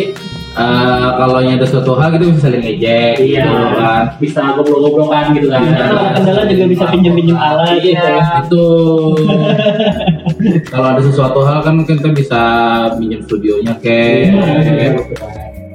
eh, 0.54 1.08
kalau 1.18 1.34
ada 1.42 1.66
suatu 1.66 1.92
hal 1.98 2.08
kita 2.14 2.24
bisa 2.30 2.40
saling 2.46 2.62
ngejek 2.62 3.14
iya. 3.20 3.42
gitu 3.46 3.50
kan. 3.78 4.02
Bisa 4.22 4.38
ngobrol-ngobrolan 4.54 5.34
gitu 5.34 5.48
kan. 5.50 5.62
Kalau 5.62 6.00
ada 6.00 6.10
kendala 6.18 6.42
juga 6.46 6.64
bisa 6.70 6.84
pinjem-pinjem 6.90 7.38
alat 7.38 7.82
gitu 7.82 7.98
ya. 7.98 8.22
itu 8.44 8.66
kalau 10.72 10.86
ada 10.94 11.02
sesuatu 11.02 11.40
hal 11.44 11.58
kan 11.64 11.82
kita 11.84 12.08
bisa 12.12 12.42
minjem 12.98 13.20
studionya 13.24 13.74
kek 13.80 14.30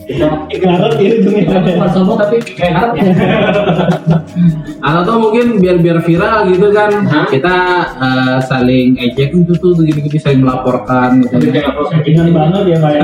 kita 0.09 0.25
Garot 0.57 0.97
ya 0.97 1.09
ujungnya. 1.21 1.61
bukan 1.61 1.89
sombong 1.93 2.17
tapi 2.17 2.35
kayak 2.41 2.73
harap 2.73 2.91
ya 2.97 3.13
atau 4.81 5.01
tuh 5.05 5.15
mungkin 5.21 5.61
biar 5.61 5.77
biar 5.77 6.01
viral 6.01 6.49
gitu 6.49 6.67
kan 6.73 6.91
Hah? 7.05 7.29
kita 7.29 7.55
eh, 7.93 8.37
saling 8.49 8.97
ejek 8.97 9.29
itu 9.37 9.53
tuh 9.61 9.77
gini 9.77 10.01
gini 10.01 10.17
saling 10.17 10.41
melaporkan 10.41 11.21
gitu. 11.29 11.53
kayak 11.53 11.77
Ringan 11.99 12.31
banget 12.31 12.63
ya 12.73 12.77
Pak 12.79 12.91
ya. 12.95 13.03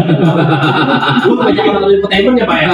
Lu 1.28 1.34
banyak 1.38 1.62
yang 1.62 1.76
nonton 1.78 1.90
infotainment 2.00 2.38
ya 2.40 2.46
pak 2.48 2.58
ya 2.58 2.70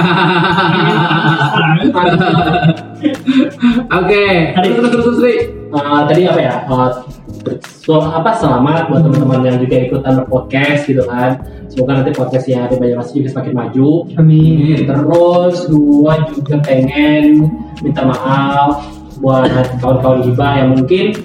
Oke, 3.92 4.54
terus 4.54 4.88
terus 4.94 5.04
terus 5.04 5.61
Eh, 5.72 6.02
tadi 6.04 6.22
apa 6.28 6.40
ya? 6.40 6.54
Eh, 6.68 7.56
so, 7.64 7.96
apa 7.96 8.36
selamat 8.36 8.92
buat 8.92 9.00
teman-teman 9.08 9.40
yang 9.40 9.56
juga 9.56 9.76
ikutan 9.80 10.20
podcast 10.28 10.84
gitu 10.84 11.02
kan. 11.08 11.40
Semoga 11.72 12.04
nanti 12.04 12.12
podcastnya 12.12 12.68
di 12.68 12.76
Banjarmasin 12.76 13.24
juga 13.24 13.28
semakin 13.32 13.54
maju. 13.56 13.90
Amin. 14.20 14.84
terus 14.84 15.72
gua 15.72 16.28
juga 16.28 16.60
pengen 16.60 17.48
minta 17.80 18.04
maaf 18.04 18.84
buat 19.24 19.48
kawan-kawan 19.80 20.20
hibah 20.28 20.52
yang 20.60 20.68
mungkin 20.76 21.16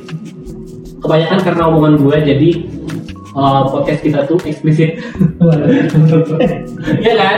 kebanyakan 1.03 1.39
karena 1.43 1.63
omongan 1.67 1.93
gue 1.99 2.17
jadi 2.23 2.49
eh, 3.38 3.62
podcast 3.70 4.01
kita 4.01 4.20
tuh 4.25 4.38
eksplisit. 4.41 4.98
Iya 6.98 7.13
kan? 7.15 7.38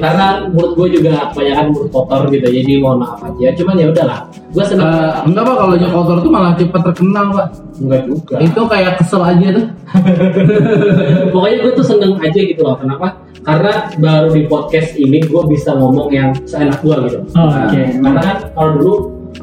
Karena 0.00 0.26
mulut 0.48 0.72
gue 0.74 1.00
juga 1.00 1.30
kebanyakan 1.32 1.66
mulut 1.70 1.88
kotor 1.92 2.22
gitu 2.32 2.46
jadi 2.48 2.72
mohon 2.80 3.04
maaf 3.04 3.20
aja. 3.20 3.52
Cuman 3.52 3.76
ya 3.76 3.86
udahlah 3.92 4.26
gue 4.32 4.64
seneng. 4.64 4.88
Eh, 4.88 5.12
enggak 5.28 5.44
pak. 5.44 5.56
Kalau 5.60 5.74
kotor 5.76 6.16
tuh 6.24 6.30
malah 6.32 6.52
cepat 6.56 6.82
terkenal 6.92 7.26
pak. 7.36 7.48
enggak 7.78 8.00
juga. 8.08 8.34
Itu 8.40 8.60
kayak 8.64 8.92
kesel 9.02 9.22
aja 9.22 9.46
tuh. 9.52 9.66
pokoknya 11.32 11.56
gue 11.62 11.72
tuh 11.76 11.86
seneng 11.86 12.12
aja 12.18 12.40
gitu 12.40 12.60
loh. 12.64 12.76
Kenapa? 12.80 13.20
Karena 13.44 13.92
baru 14.00 14.32
di 14.32 14.48
podcast 14.48 14.96
ini 14.96 15.20
gue 15.20 15.42
bisa 15.52 15.76
ngomong 15.76 16.08
yang 16.08 16.32
seenak 16.48 16.80
gue 16.80 16.96
gitu. 17.12 17.20
Oh, 17.36 17.52
Oke. 17.52 18.00
karena 18.00 18.20
kan 18.24 18.36
kalau 18.56 18.70
dulu 18.80 18.94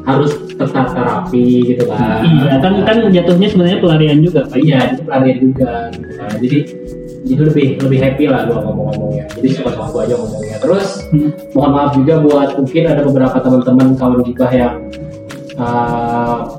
harus 0.02 0.32
tertata 0.50 0.98
rapi 0.98 1.44
gitu 1.68 1.84
kan 1.86 2.22
Iya, 2.22 2.58
kan 2.58 2.72
kan 2.82 2.96
jatuhnya 3.08 3.48
sebenarnya 3.48 3.78
pelarian 3.78 4.18
juga 4.18 4.40
Pak. 4.46 4.56
iya 4.58 4.78
itu 4.90 5.02
pelarian 5.02 5.38
juga 5.38 5.70
gitu 5.90 6.10
kan 6.16 6.30
jadi 6.40 6.58
jadi 7.22 7.42
lebih 7.46 7.66
lebih 7.80 7.98
happy 8.00 8.24
lah 8.26 8.40
gue 8.44 8.56
ngomong-ngomongnya 8.56 9.24
jadi 9.32 9.48
suka-suka 9.52 9.86
gue 9.88 10.00
aja 10.02 10.14
ngomongnya 10.16 10.56
terus 10.58 10.86
Hmm. 11.12 11.30
mohon 11.52 11.70
maaf 11.70 11.90
juga 11.92 12.14
buat 12.18 12.48
mungkin 12.56 12.82
ada 12.84 13.02
beberapa 13.04 13.36
teman-teman 13.38 13.88
kawan 13.94 14.22
kita 14.24 14.46
yang 14.50 14.74
uh, 15.56 16.56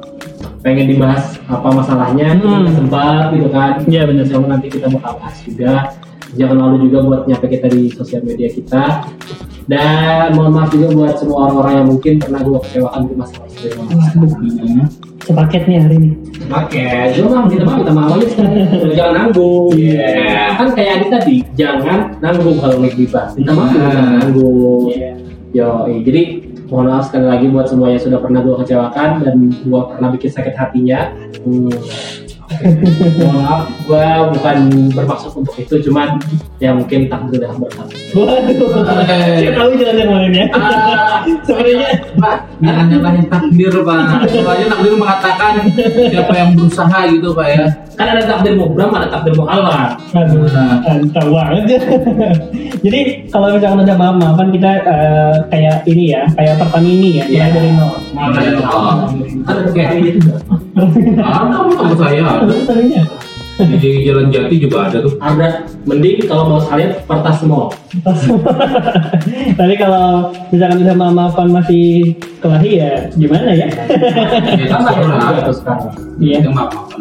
pengen 0.61 0.87
dibahas 0.87 1.35
apa 1.45 1.67
masalahnya 1.69 2.37
Hmm. 2.37 2.69
sempat 2.69 3.33
gitu 3.33 3.49
kan 3.49 3.81
Iya, 3.83 4.01
benar. 4.05 4.23
so 4.23 4.39
nanti 4.39 4.67
kita 4.69 4.87
bakal 4.89 5.19
bahas 5.19 5.37
juga 5.41 5.91
jangan 6.33 6.57
lalu 6.59 6.87
juga 6.87 6.97
buat 7.03 7.21
nyapa 7.27 7.45
kita 7.45 7.67
di 7.67 7.91
sosial 7.91 8.21
media 8.23 8.47
kita 8.47 9.05
dan 9.65 10.35
mohon 10.35 10.51
maaf 10.51 10.69
juga 10.69 10.91
buat 10.91 11.15
semua 11.15 11.47
orang-orang 11.47 11.73
yang 11.79 11.87
mungkin 11.87 12.13
pernah 12.19 12.39
gue 12.43 12.59
kecewakan 12.67 13.01
di 13.07 13.15
masalah 13.15 13.47
itu 13.47 13.67
Sepaket 15.23 15.71
nih 15.71 15.77
hari 15.79 15.95
ini. 16.03 16.09
Minta 17.47 17.63
maaf, 17.63 17.79
minta 17.79 17.93
maaf 17.95 18.11
aja 18.19 18.27
sekarang. 18.27 18.91
jangan 18.91 19.13
nanggung. 19.15 19.71
Iya. 19.71 20.59
Kan 20.59 20.67
kayak 20.75 20.91
Adi 20.99 21.07
tadi, 21.07 21.35
jangan 21.55 22.11
nanggung 22.19 22.59
kalau 22.59 22.83
ngegibah. 22.83 23.31
Minta 23.39 23.51
maaf, 23.55 23.71
Nah. 23.71 23.87
jangan 23.87 24.13
nanggung. 24.19 24.91
Yo, 25.55 25.87
jadi 26.03 26.21
mohon 26.67 26.91
maaf 26.91 27.07
sekali 27.07 27.25
lagi 27.31 27.45
buat 27.47 27.71
semua 27.71 27.95
yang 27.95 28.03
sudah 28.03 28.19
pernah 28.19 28.43
gua 28.43 28.59
kecewakan 28.67 29.09
dan 29.23 29.35
gua 29.63 29.95
pernah 29.95 30.11
bikin 30.11 30.27
sakit 30.27 30.55
hatinya. 30.59 31.15
Hmm. 31.47 31.71
Maaf, 33.33 33.65
gua 33.87 34.29
bukan 34.31 34.57
bermaksud 34.93 35.31
untuk 35.33 35.55
itu, 35.57 35.75
cuman 35.89 36.19
ya 36.59 36.71
mungkin 36.75 37.07
takdir 37.07 37.43
udah 37.43 37.55
berkata. 37.57 37.93
Waduh. 38.13 38.69
Saya 39.09 39.51
tahu 39.57 39.69
jalan 39.79 39.95
yang 39.97 40.09
mana 40.11 40.27
ya. 40.29 40.45
Sebenarnya 41.43 41.89
Pak, 42.19 42.35
jangan 42.61 42.85
nyalahin 42.91 43.25
takdir 43.27 43.73
pak. 43.83 44.27
Soalnya 44.29 44.65
takdir 44.69 44.93
mengatakan 44.95 45.53
siapa 46.11 46.33
yang 46.35 46.49
berusaha 46.53 46.99
gitu 47.09 47.33
pak 47.33 47.47
ya. 47.49 47.65
Kan 47.93 48.07
ada 48.09 48.21
takdir 48.25 48.57
mubram, 48.57 48.89
ada 48.93 49.07
takdir 49.09 49.33
muhalal. 49.37 49.93
Aduh, 50.13 50.49
tahu 51.13 51.29
banget. 51.33 51.81
Jadi 52.83 53.01
kalau 53.29 53.53
misalkan 53.53 53.85
ada 53.85 53.95
mama 53.95 54.33
kan 54.33 54.49
kita 54.49 54.71
eh, 54.83 55.33
kayak 55.53 55.85
ini 55.85 56.13
ya, 56.13 56.25
kayak 56.33 56.57
Pertamini 56.57 57.21
ya, 57.21 57.25
mulai 57.29 57.33
Iya. 57.33 57.45
dari 57.53 57.69
nol. 57.77 57.93
Ada 59.43 59.59
Oke. 59.69 59.81
takdir 59.83 60.13
juga. 60.17 60.35
Ada 60.73 61.53
sama 61.77 61.93
saya 61.97 62.21
ada. 62.43 62.53
Pertamini 62.53 63.01
Di 63.53 64.01
Jalan 64.01 64.33
Jati 64.33 64.55
juga 64.57 64.89
ada 64.89 64.97
tuh. 65.05 65.13
Ada 65.21 65.69
mending 65.85 66.25
kalau 66.25 66.49
mau 66.49 66.59
sekalian 66.59 66.97
pertas 67.05 67.37
mall. 67.45 67.69
Tapi 69.59 69.73
kalau 69.77 70.33
misalkan 70.49 70.81
udah 70.81 70.95
mama 70.97 71.29
pan 71.29 71.53
masih 71.53 72.17
kelahi 72.41 72.81
ya 72.81 72.91
gimana 73.13 73.53
ya? 73.53 73.69
Ya, 73.69 74.65
terserah. 74.73 75.37
tuh 75.47 75.55
sekarang. 75.61 75.93
Iya. 76.17 76.49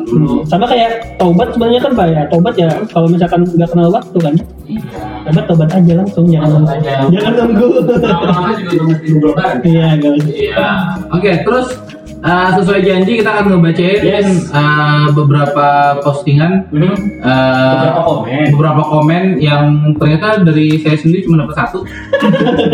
Dulu. 0.05 0.45
Sama 0.45 0.69
kayak 0.69 1.17
taubat 1.17 1.57
sebenarnya 1.57 1.81
kan 1.81 1.93
pak 1.97 2.07
ya, 2.13 2.23
taubat 2.29 2.55
ya 2.61 2.69
kalau 2.93 3.09
misalkan 3.09 3.41
nggak 3.49 3.71
kenal 3.73 3.89
waktu 3.89 4.19
kan, 4.21 4.35
taubat 5.25 5.45
taubat 5.49 5.69
aja 5.73 5.93
langsung 6.05 6.29
jangan 6.29 6.69
jangan 7.09 7.33
nunggu. 7.49 7.69
Lama-lama 7.97 8.53
juga 8.61 8.83
mesti 8.93 9.07
nunggu. 9.09 9.31
Iya. 9.65 9.89
Iya. 10.29 10.69
Oke, 11.17 11.31
terus 11.49 11.81
uh, 12.23 12.49
sesuai 12.55 12.81
janji 12.81 13.19
kita 13.19 13.31
akan 13.31 13.45
ngebacain 13.53 14.01
Yes. 14.01 14.49
uh, 14.49 15.11
beberapa 15.13 15.67
postingan, 16.01 16.67
Hmm. 16.71 16.95
uh, 17.21 17.73
Beberapa 17.77 18.01
komen. 18.03 18.45
beberapa 18.55 18.83
komen 18.85 19.23
yang 19.39 19.65
ternyata 19.97 20.43
dari 20.43 20.79
saya 20.79 20.97
sendiri 20.97 21.27
cuma 21.27 21.43
dapat 21.43 21.57
satu. 21.59 21.79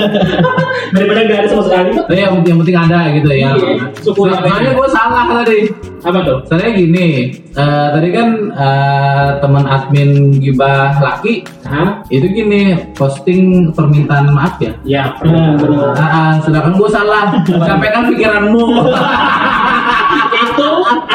Daripada 0.95 1.21
nggak 1.21 1.39
ada 1.39 1.49
sama 1.49 1.63
sekali. 1.67 1.91
Tapi 1.95 2.17
yang, 2.17 2.35
yang 2.43 2.59
penting 2.61 2.77
ada 2.79 2.99
gitu 3.13 3.29
ya. 3.29 3.51
Iya, 3.53 3.75
syukur 4.01 4.27
ada. 4.29 4.45
Soalnya 4.45 4.73
gue 4.73 4.89
salah 4.89 5.25
tadi. 5.43 5.61
Apa 5.99 6.19
tuh? 6.23 6.39
Soalnya 6.47 6.71
gini, 6.73 7.09
uh, 7.53 7.89
tadi 7.93 8.09
kan 8.15 8.29
uh, 8.55 9.29
teman 9.43 9.65
admin 9.67 10.11
gibah 10.39 10.95
laki 10.97 11.43
Hah? 11.67 12.01
itu 12.09 12.25
gini 12.25 12.79
posting 12.95 13.69
permintaan 13.75 14.31
maaf 14.31 14.57
ya. 14.63 14.73
Ya, 14.87 15.05
Nah, 15.21 15.59
benar. 15.59 15.93
Ah, 15.93 16.07
ah, 16.09 16.33
sedangkan 16.41 16.79
gue 16.79 16.89
salah. 16.89 17.35
Sampaikan 17.45 18.09
pikiranmu. 18.09 18.63
itu 20.45 20.69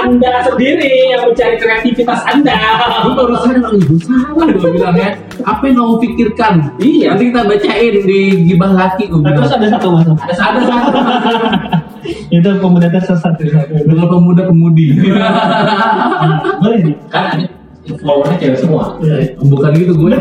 anda 0.04 0.34
sendiri 0.46 1.16
yang 1.16 1.22
mencari 1.28 1.56
kreativitas 1.60 2.22
anda. 2.28 2.56
gue 3.04 3.14
baru 3.16 3.36
sadar 3.40 3.72
gue 3.74 4.00
salah 4.00 4.30
gue 4.50 4.70
bilang 4.76 4.96
ya. 4.98 5.10
Apa 5.44 5.64
yang 5.68 5.76
kamu 5.80 5.96
pikirkan? 6.04 6.54
Iya. 6.80 7.16
nanti 7.16 7.24
kita 7.32 7.42
bacain 7.48 7.94
di 8.04 8.20
gibah 8.48 8.72
laki 8.72 9.04
gue 9.10 9.20
bilang. 9.20 9.38
Terus 9.42 9.52
ada 9.56 9.68
satu 9.72 9.88
mas, 9.96 10.08
ada 10.08 10.34
ada 10.34 10.60
satu 10.62 11.00
itu 12.36 12.50
pemuda 12.60 12.88
tersesat 12.92 13.34
dengan 13.40 14.08
pemuda 14.10 14.44
pemudi 14.50 15.00
Boleh. 16.62 16.80
Kan? 17.08 17.48
Ada 17.84 18.00
followernya 18.00 18.38
cewek 18.40 18.58
semua. 18.64 18.96
bukan 19.44 19.72
gitu 19.76 19.92
gue 19.92 20.16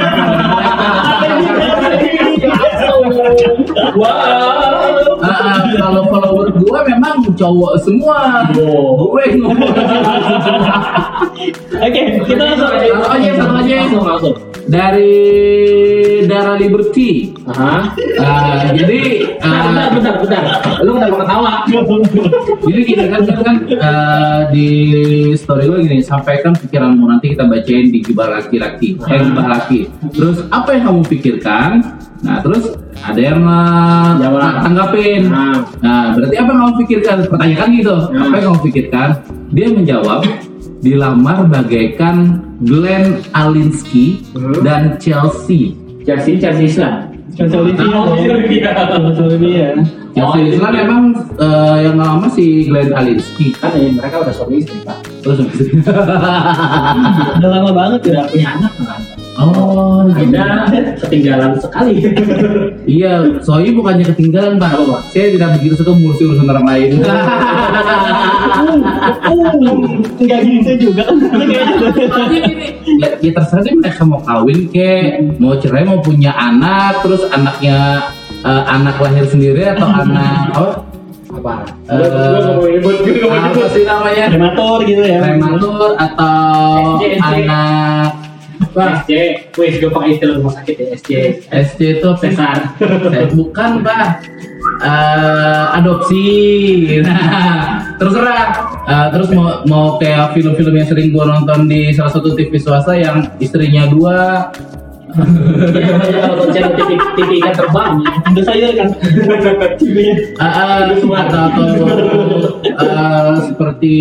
Wow. 3.92 5.18
Ah, 5.22 5.28
ah, 5.28 5.58
kalau 5.72 6.02
follower 6.08 6.48
gue 6.50 6.78
memang 6.88 7.22
cowok 7.32 7.72
semua 7.80 8.46
Oh. 8.58 9.12
gue 9.12 9.38
ngomong 9.38 9.58
Oke, 11.82 12.00
kita 12.26 12.42
langsung 12.42 12.68
Satu 12.68 13.08
aja, 13.10 13.30
satu 13.34 13.54
aja. 13.56 13.74
Langsung, 13.82 14.04
langsung. 14.04 14.34
dari 14.62 15.14
Dara 16.24 16.54
Liberty 16.54 17.34
Aha. 17.50 17.90
Ah, 18.16 18.70
jadi 18.70 19.26
Bentar, 19.42 19.66
ah, 19.68 19.90
bentar, 19.90 20.14
bentar, 20.22 20.40
bentar. 20.40 20.80
Lu 20.86 20.94
kenapa 20.96 21.16
ketawa? 21.26 21.52
Jadi 22.70 22.80
gini 22.86 23.04
kan 23.10 23.20
kan, 23.26 23.36
kan 23.42 23.56
eh, 23.66 24.40
di 24.54 24.68
story 25.34 25.66
gue 25.66 25.78
gini 25.82 25.98
sampaikan 25.98 26.54
pikiranmu 26.54 27.04
nanti 27.04 27.34
kita 27.34 27.44
bacain 27.44 27.90
di 27.90 27.98
gibah 28.00 28.30
laki-laki, 28.30 28.94
eh 29.02 29.18
gibah 29.20 29.46
laki. 29.50 29.90
Terus 30.14 30.46
apa 30.48 30.78
yang 30.78 30.84
kamu 30.88 31.02
pikirkan? 31.10 31.70
Nah 32.22 32.38
terus 32.38 32.70
ada 33.02 33.20
yang 33.20 33.40
Jawab. 34.18 34.62
tanggapin. 34.62 35.20
Nah. 35.26 35.58
Nah 35.78 36.02
berarti 36.14 36.36
apa 36.38 36.48
yang 36.48 36.60
kamu 36.60 36.74
pikirkan? 36.80 37.16
Pertanyakan 37.26 37.68
gitu. 37.74 37.96
Nah. 38.08 38.20
Apa 38.22 38.34
yang 38.38 38.46
kamu 38.48 38.60
pikirkan? 38.62 39.08
Dia 39.52 39.66
menjawab 39.68 40.20
dilamar 40.80 41.38
bagaikan 41.46 42.16
Glenn 42.60 43.22
Alinsky 43.32 44.22
Hmm. 44.32 44.62
dan 44.62 44.96
Chelsea. 44.96 45.74
Chelsea 46.02 46.38
Chelsea 46.38 46.66
Islam. 46.66 46.94
Chelsea 47.32 47.56
Olivia. 47.56 47.86
Oh, 47.92 48.12
ya. 48.12 48.34
iya. 48.44 48.70
Chelsea 48.92 49.22
Olivia. 49.22 49.68
Chelsea 50.12 50.20
Oh, 50.20 50.36
iya. 50.36 50.82
emang 50.84 51.02
eh, 51.38 51.76
yang 51.86 51.96
lama 51.96 52.26
si 52.28 52.66
Glenn 52.66 52.92
Alinsky. 52.92 53.56
Kan 53.56 53.72
eh, 53.72 53.88
mereka 53.90 54.20
udah 54.20 54.34
suami 54.34 54.60
istri 54.60 54.78
pak. 54.82 54.98
Terus 55.22 55.38
itu- 55.40 55.80
Udah 57.38 57.48
lama 57.48 57.70
banget 57.72 58.00
ya. 58.04 58.12
Udah 58.12 58.24
punya 58.28 58.48
anak 58.52 58.72
kan. 58.76 59.00
Oh, 59.40 60.04
gitu. 60.12 60.28
Anda 60.28 60.68
ketinggalan 61.00 61.56
sekali. 61.60 61.94
Iya, 62.82 63.38
soalnya 63.46 63.78
bukannya 63.78 64.04
ketinggalan 64.10 64.58
pak. 64.58 64.74
Apa, 64.74 64.98
Pak? 64.98 65.14
Saya 65.14 65.30
tidak 65.38 65.54
begitu 65.54 65.78
suka 65.78 65.94
ngurusin 65.94 66.34
urusan 66.34 66.50
orang 66.50 66.66
lain. 66.66 66.98
Enggak 70.18 70.40
gitu 70.42 70.90
juga 70.90 71.06
kan. 71.06 71.16
Tapi 71.94 72.36
ini, 72.42 72.66
ya, 72.98 73.08
ya 73.22 73.30
terserah 73.30 73.62
deh 73.62 73.78
mereka 73.78 74.02
mau 74.02 74.18
kawin 74.18 74.66
ke, 74.66 75.22
mau 75.38 75.54
cerai, 75.62 75.86
mau 75.86 76.02
punya 76.02 76.34
anak, 76.34 77.06
terus 77.06 77.22
anaknya 77.30 78.10
eh, 78.42 78.62
anak 78.66 78.98
lahir 78.98 79.30
sendiri 79.30 79.62
atau 79.62 79.86
anak 80.02 80.50
apa? 80.58 80.82
Apa? 81.32 81.54
Eh, 81.86 82.82
mau 82.82 83.30
apa 83.30 83.62
sih 83.70 83.86
namanya? 83.86 84.26
Prematur 84.26 84.78
gitu 84.90 85.02
ya. 85.06 85.22
Prematur 85.22 85.94
atau 85.96 86.98
SC, 86.98 87.46
SC, 88.72 89.10
wes 89.56 89.74
gue 89.78 89.90
pakai 89.92 90.08
istilah 90.16 90.34
rumah 90.40 90.52
sakit 90.56 90.74
ya 90.76 90.86
SC. 90.96 91.10
SC 91.48 91.78
itu 92.00 92.06
apa? 92.08 92.20
Sesar. 92.20 92.56
Eh, 93.12 93.26
bukan 93.36 93.70
pak 93.84 94.06
Eh, 94.82 95.64
adopsi 95.78 96.26
nah 97.02 97.78
terserah 97.98 98.72
Eh, 98.82 99.08
terus 99.14 99.30
mau 99.30 99.62
mau 99.70 99.86
kayak 99.94 100.34
film-film 100.34 100.74
yang 100.74 100.88
sering 100.90 101.14
gua 101.14 101.38
nonton 101.38 101.70
di 101.70 101.94
salah 101.94 102.10
satu 102.10 102.34
TV 102.34 102.58
swasta 102.58 102.98
yang 102.98 103.30
istrinya 103.38 103.86
dua 103.86 104.50
Ya, 105.12 106.24
kalau 106.24 106.48
channel 106.56 106.72
TV 106.72 106.96
TV 106.96 107.30
ikan 107.44 107.52
terbang. 107.52 107.92
Sayur 108.32 108.72
kan. 108.72 108.88
Ah, 110.40 110.48
ah, 110.48 110.80
atau, 110.88 111.68
atau 112.80 113.28
seperti 113.44 113.94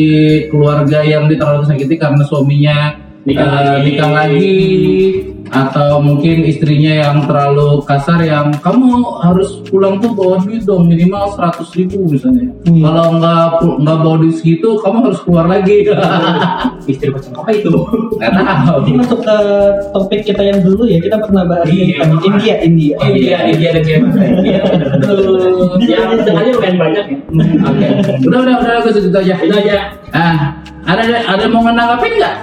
keluarga 0.48 1.04
yang 1.04 1.28
terlalu 1.28 1.68
sakiti 1.68 2.00
karena 2.00 2.24
suaminya 2.24 2.96
Nikah 3.22 3.46
eh, 3.46 3.54
lagi. 3.54 3.82
nikah 3.86 4.10
lagi 4.12 4.56
atau 5.51 6.00
mungkin 6.00 6.42
istrinya 6.42 6.94
yang 7.04 7.18
terlalu 7.22 7.84
kasar 7.84 8.18
yang 8.18 8.56
kamu 8.58 8.88
harus 9.20 9.60
pulang 9.68 10.00
tuh 10.00 10.10
bawa 10.10 10.40
duit 10.40 10.63
dong 10.63 10.88
minimal 10.88 11.28
100 11.30 11.60
ribu 11.75 12.08
misalnya 12.08 12.48
Hmm. 12.63 12.80
kalau 12.80 13.20
nggak 13.20 13.44
nggak 13.78 13.98
bawa 14.00 14.16
duit 14.18 14.32
segitu 14.34 14.80
kamu 14.80 14.98
harus 15.06 15.20
keluar 15.22 15.46
lagi 15.46 15.84
Istri 16.90 17.12
macam 17.12 17.32
apa 17.38 17.51
itu? 17.54 17.70
nggak 18.16 18.32
tahu 18.34 18.78
Ini 18.82 18.96
masuk 18.98 19.20
ke 19.22 19.38
topik 19.92 20.22
kita 20.24 20.42
yang 20.42 20.60
dulu 20.62 20.84
ya. 20.84 20.98
Kita 20.98 21.20
pernah 21.20 21.44
bahas 21.46 21.68
Iya. 21.68 22.10
India, 22.22 22.56
India. 22.60 22.96
India, 23.04 23.38
India 23.46 23.70
dan 23.72 23.84
Jerman. 23.84 24.12
Iya, 24.42 24.60
betul. 24.90 25.78
Ya, 25.84 26.00
tengahnya 26.18 26.51
lumayan 26.51 26.78
banyak 26.80 27.06
ya. 27.06 27.18
oke 27.62 27.88
udah 28.24 28.40
udah 28.40 28.56
udah 28.58 28.74
gue 28.82 28.92
segitu 28.92 29.18
aja 29.20 29.36
Itu 29.38 29.54
aja. 29.54 29.78
ah 30.12 30.58
ada 30.82 31.04
ada 31.06 31.38
yang 31.40 31.54
mau 31.54 31.62
menanggapi 31.62 32.08
nggak? 32.18 32.36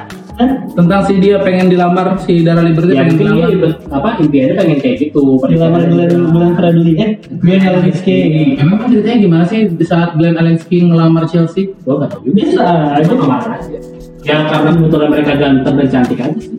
Tentang 0.79 1.01
si 1.03 1.19
dia 1.19 1.43
pengen 1.43 1.67
dilamar 1.67 2.15
si 2.23 2.47
Dara 2.47 2.63
Liberty 2.63 2.95
Ya 2.95 3.03
pengen 3.03 3.19
mungkin 3.19 3.27
dilamar 3.27 3.51
dia 3.51 3.71
apa 3.91 4.11
impiannya 4.23 4.55
pengen 4.55 4.79
kayak 4.79 4.97
gitu. 5.03 5.23
Dilamar 5.43 5.81
bulan 5.91 6.11
bulan 6.31 6.51
Praduli 6.55 6.95
eh 6.97 7.11
Glenn 7.43 7.63
Alinsky. 7.67 8.17
Emang 8.55 8.79
kan 8.79 8.89
ceritanya 8.95 9.19
gimana 9.19 9.45
sih 9.45 9.67
di 9.67 9.85
saat 9.85 10.15
Glenn 10.15 10.39
Alinsky 10.39 10.87
ngelamar 10.87 11.27
Chelsea? 11.27 11.75
Gue 11.83 11.95
gak 11.99 12.15
tau 12.15 12.23
juga. 12.23 12.35
Bisa 12.39 12.63
aja. 12.95 13.03
Cuma 13.03 13.19
kemarin 13.27 13.51
aja. 13.59 13.98
Ya 14.29 14.45
karena 14.45 14.71
kebetulan 14.77 15.09
mereka 15.09 15.33
ganteng 15.41 15.75
dan 15.81 15.89
cantik 15.89 16.19
aja 16.21 16.37
sih. 16.37 16.53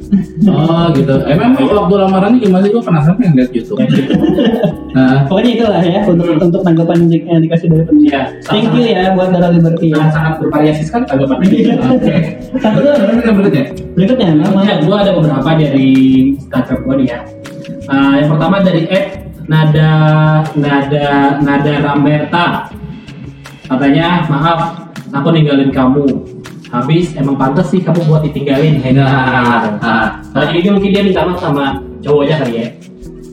Oh 0.50 0.90
gitu. 0.98 1.14
Emang 1.30 1.54
waktu 1.54 1.96
lamarannya 2.02 2.40
gimana 2.42 2.66
sih? 2.66 2.72
Gue 2.74 2.82
penasaran 2.82 3.16
pengen 3.22 3.34
lihat 3.38 3.52
YouTube. 3.54 3.78
Ya, 3.78 3.86
gitu. 3.94 4.14
Nah, 4.90 5.30
Pokoknya 5.30 5.52
itulah 5.54 5.82
ya 5.86 6.02
untuk 6.02 6.26
untuk 6.34 6.62
tanggapan 6.66 6.96
yang 7.06 7.10
di- 7.14 7.26
yang 7.30 7.42
dikasih 7.46 7.68
dari 7.70 7.84
pendengar. 7.86 8.10
Iya, 8.10 8.22
Thank 8.42 8.74
you 8.74 8.82
ya 8.82 9.14
buat 9.14 9.30
Dara 9.30 9.54
Liberty 9.54 9.94
ya. 9.94 10.10
Sangat 10.10 10.42
bervariasi 10.42 10.82
sekali. 10.82 11.06
Oke. 11.06 12.16
Satu 12.58 12.78
lagi 12.82 12.98
berikutnya 13.06 13.34
berikutnya. 13.38 13.64
berikutnya 13.94 14.28
nama 14.34 14.60
Ya, 14.66 14.76
gue 14.82 14.96
ada 14.98 15.12
beberapa 15.14 15.50
dari 15.54 15.90
Instagram 16.34 16.80
gue 16.82 16.96
nih 17.06 17.08
ya. 17.14 17.20
Uh, 17.86 18.14
yang 18.18 18.30
pertama 18.34 18.56
dari 18.66 18.82
Ed 18.90 19.06
Nada 19.46 19.90
Nada 20.58 21.06
Nada 21.38 21.72
Ramberta. 21.86 22.46
Katanya 23.70 24.26
maaf, 24.26 24.90
aku 25.14 25.30
ninggalin 25.30 25.70
kamu. 25.70 26.39
Habis 26.70 27.18
emang 27.18 27.34
pantas 27.34 27.68
sih 27.68 27.82
kamu 27.82 28.06
buat 28.06 28.22
ditinggalin. 28.22 28.78
Nah, 28.92 29.80
ah. 29.80 30.08
Nah, 30.30 30.44
jadi 30.48 30.70
mungkin 30.70 30.90
dia 30.90 31.02
minta 31.02 31.22
maaf 31.24 31.40
sama 31.40 31.66
cowoknya 32.00 32.36
kali 32.40 32.54
ya. 32.56 32.68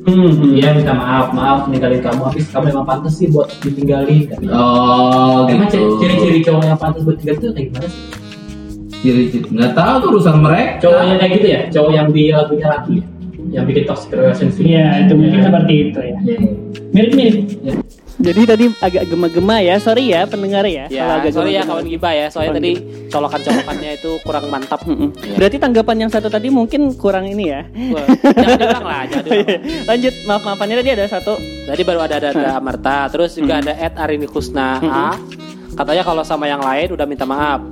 Hmm, 0.06 0.54
Dia 0.54 0.70
minta 0.70 0.94
maaf, 0.94 1.30
maaf 1.30 1.66
ninggalin 1.66 1.98
kamu. 1.98 2.22
Habis 2.24 2.46
kamu 2.48 2.64
emang 2.70 2.86
pantas 2.86 3.12
sih 3.14 3.26
buat 3.26 3.50
ditinggalin. 3.58 4.30
katanya. 4.30 4.54
Oh 4.54 5.44
Emang 5.46 5.66
gitu. 5.66 5.76
ciri- 5.76 5.98
ciri-ciri 5.98 6.38
cowok 6.42 6.62
yang 6.64 6.78
pantas 6.78 7.02
buat 7.02 7.16
tinggal 7.18 7.36
itu 7.36 7.46
kayak 7.50 7.66
gimana 7.68 7.86
sih? 7.86 8.02
Ciri-ciri. 8.96 9.44
Nggak 9.50 9.72
tahu 9.74 9.94
tuh 9.98 10.08
urusan 10.14 10.36
mereka. 10.38 10.72
Cowoknya 10.80 11.14
kayak 11.18 11.32
gitu 11.34 11.46
ya? 11.46 11.60
Cowok 11.68 11.90
yang 11.92 12.08
di 12.08 12.22
lagunya 12.30 12.66
laki 12.68 12.92
ya? 12.94 13.04
Yang 13.46 13.64
bikin 13.66 13.82
toxic 13.84 14.10
relationship. 14.10 14.62
Iya, 14.62 14.86
itu 15.02 15.12
mungkin 15.14 15.40
seperti 15.42 15.72
itu 15.84 15.98
ya. 16.00 16.16
Iya. 16.22 16.38
Mirip-mirip. 16.90 17.36
Jadi 18.26 18.42
tadi 18.42 18.64
agak 18.82 19.02
gema-gema 19.06 19.62
ya, 19.62 19.78
sorry 19.78 20.10
ya 20.10 20.26
pendengar 20.26 20.66
ya. 20.66 20.90
kalau 20.90 20.98
Ya, 20.98 21.22
agak 21.22 21.30
sorry 21.30 21.54
ya 21.54 21.62
kawan 21.62 21.86
Giba 21.86 22.10
ya, 22.10 22.26
soalnya 22.26 22.58
Kawan 22.58 22.58
tadi 22.58 22.72
colokan-colokannya 23.06 23.90
itu 23.94 24.10
kurang 24.26 24.44
mantap. 24.50 24.80
Mm-mm. 24.82 25.14
Berarti 25.38 25.56
tanggapan 25.62 25.96
yang 26.02 26.10
satu 26.10 26.26
tadi 26.26 26.50
mungkin 26.50 26.90
kurang 26.98 27.30
ini 27.30 27.54
ya. 27.54 27.62
Jangan 28.42 28.58
diulang 28.58 28.86
lah, 28.86 29.02
jangan 29.06 29.24
diulang. 29.30 29.62
Lanjut, 29.86 30.14
maaf 30.26 30.42
maafannya 30.42 30.76
tadi 30.82 30.90
ada 30.98 31.04
satu. 31.06 31.38
Tadi 31.38 31.82
baru 31.86 32.00
ada 32.02 32.14
ada, 32.18 32.28
ada 32.34 32.50
Amarta, 32.58 33.06
terus 33.14 33.38
juga 33.38 33.62
ada 33.62 33.72
Ed 33.78 33.94
Arini 33.94 34.26
Kusna 34.26 34.82
A. 34.82 35.06
Katanya 35.76 36.02
kalau 36.02 36.24
sama 36.26 36.50
yang 36.50 36.64
lain 36.64 36.88
udah 36.90 37.06
minta 37.06 37.22
maaf. 37.22 37.62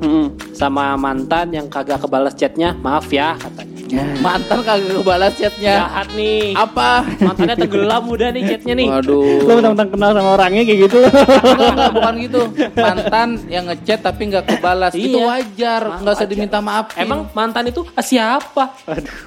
Sama 0.55 0.95
mantan 0.95 1.51
yang 1.51 1.67
kagak 1.67 1.99
kebalas 1.99 2.39
chatnya, 2.39 2.79
maaf 2.79 3.11
ya 3.11 3.35
katanya. 3.35 3.74
Mantan 4.19 4.59
kagak 4.63 4.97
kebalas 5.01 5.33
chatnya. 5.37 5.75
Jahat 5.85 6.09
nih. 6.17 6.57
Apa? 6.57 7.05
Mantannya 7.21 7.57
tenggelam 7.59 8.03
udah 8.09 8.29
nih 8.33 8.43
chatnya 8.49 8.75
nih. 8.75 8.89
Waduh. 8.89 9.45
Lo 9.45 9.53
mentang-mentang 9.59 9.91
kenal 9.93 10.11
sama 10.15 10.31
orangnya 10.35 10.63
kayak 10.65 10.79
gitu. 10.89 10.99
enggak, 11.05 11.69
enggak, 11.71 11.91
bukan 11.93 12.15
gitu. 12.21 12.41
Mantan 12.75 13.29
yang 13.47 13.65
ngechat 13.69 14.01
tapi 14.01 14.23
nggak 14.29 14.45
kebalas. 14.49 14.93
Itu 14.95 15.19
Iya. 15.19 15.27
wajar, 15.29 15.83
nggak 16.01 16.15
usah 16.15 16.29
diminta 16.29 16.59
maaf. 16.59 16.87
Emang 16.97 17.29
mantan 17.33 17.69
itu 17.69 17.85
ah, 17.93 18.05
siapa? 18.05 18.73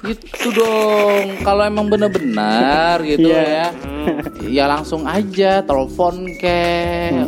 gitu 0.02 0.48
dong. 0.52 1.38
Kalau 1.42 1.62
emang 1.62 1.86
bener-bener 1.86 2.96
gitu 3.04 3.28
Iya. 3.30 3.42
ya. 3.42 3.66
Ya 4.48 4.64
langsung 4.64 5.04
aja 5.04 5.60
telepon 5.60 6.24
ke 6.34 6.60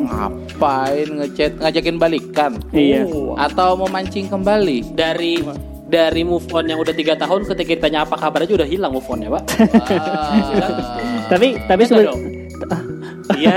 ngapain 0.00 1.08
ngechat 1.08 1.60
ngajakin 1.60 1.96
balikan 1.96 2.52
Iya. 2.72 3.04
atau 3.36 3.76
mau 3.76 3.88
mancing 3.88 4.26
kembali 4.26 4.92
Dari 4.92 5.42
dari 5.90 6.22
move 6.22 6.46
on 6.50 6.64
yang 6.64 6.78
udah 6.78 6.94
tiga 6.94 7.12
tahun 7.14 7.42
ketika 7.44 7.70
ditanya 7.76 8.06
apa 8.06 8.14
kabar 8.14 8.40
aja 8.40 8.54
udah 8.54 8.64
hilang 8.64 8.94
move 8.94 9.04
onnya 9.04 9.28
pak. 9.28 9.42
tapi 11.32 11.58
tapi 11.60 11.82
Enggak 11.82 11.98
sebe- 11.98 12.08
dong. 12.08 12.20
Iya. 13.30 13.56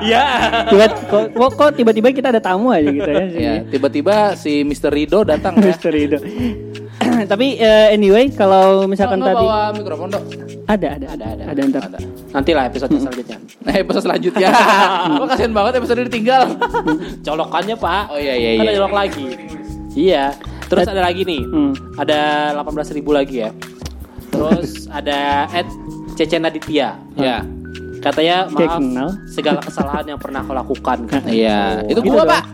Iya. 0.00 0.22
tiba 0.66 0.86
kok, 0.88 1.28
kok, 1.54 1.70
tiba-tiba 1.76 2.08
kita 2.08 2.28
ada 2.30 2.40
tamu 2.40 2.72
aja 2.72 2.88
gitu 2.88 3.04
ya. 3.04 3.22
ya 3.30 3.52
tiba-tiba 3.62 4.32
si 4.32 4.64
Mr. 4.64 4.88
Rido 4.88 5.22
datang 5.22 5.60
ya 5.60 5.70
Misteri 5.70 6.08
itu. 6.08 6.16
tapi 7.30 7.60
eh, 7.60 7.92
anyway 7.92 8.32
kalau 8.32 8.88
misalkan 8.88 9.20
tadi 9.20 9.36
bawa 9.38 9.70
mikrofon 9.70 10.08
dok 10.08 10.24
ada 10.66 10.96
ada 10.96 11.06
Ada, 11.12 11.26
ada. 11.28 11.44
ada 11.46 11.60
ntar. 11.62 11.82
ada 11.86 11.98
Nanti 12.32 12.50
lah 12.50 12.64
episode 12.72 12.90
selanjutnya. 12.90 13.36
nah 13.60 13.74
episode 13.76 14.04
selanjutnya 14.08 14.48
kok 15.14 15.26
kasihan 15.28 15.52
banget 15.52 15.72
episode 15.76 16.00
ditinggal 16.02 16.42
Colokannya 17.22 17.76
pak. 17.76 18.02
oh 18.08 18.18
iya 18.18 18.34
iya 18.34 18.50
iya 18.56 18.70
colok 18.74 18.94
lagi. 18.96 19.26
Iya. 19.92 20.24
Terus 20.66 20.86
ada 20.86 21.02
lagi 21.02 21.22
nih. 21.22 21.42
Hmm. 21.42 21.72
Ada 21.94 22.18
18.000 22.58 22.98
ribu 22.98 23.10
lagi 23.10 23.40
ya. 23.40 23.50
Terus 24.28 24.86
ada 24.86 25.46
Ed 25.50 25.68
Cece 26.14 26.36
Naditya. 26.36 26.98
ya 27.14 27.40
Katanya 27.96 28.46
maaf 28.46 28.78
kenal. 28.78 29.08
segala 29.26 29.58
kesalahan 29.58 30.04
yang 30.06 30.20
pernah 30.20 30.38
kau 30.40 30.52
lakukan. 30.52 30.98
katanya. 31.10 31.32
iya 31.32 31.60
itu 31.84 31.98
Gitu 31.98 32.08
gua 32.08 32.22
dong. 32.22 32.30
pak 32.30 32.44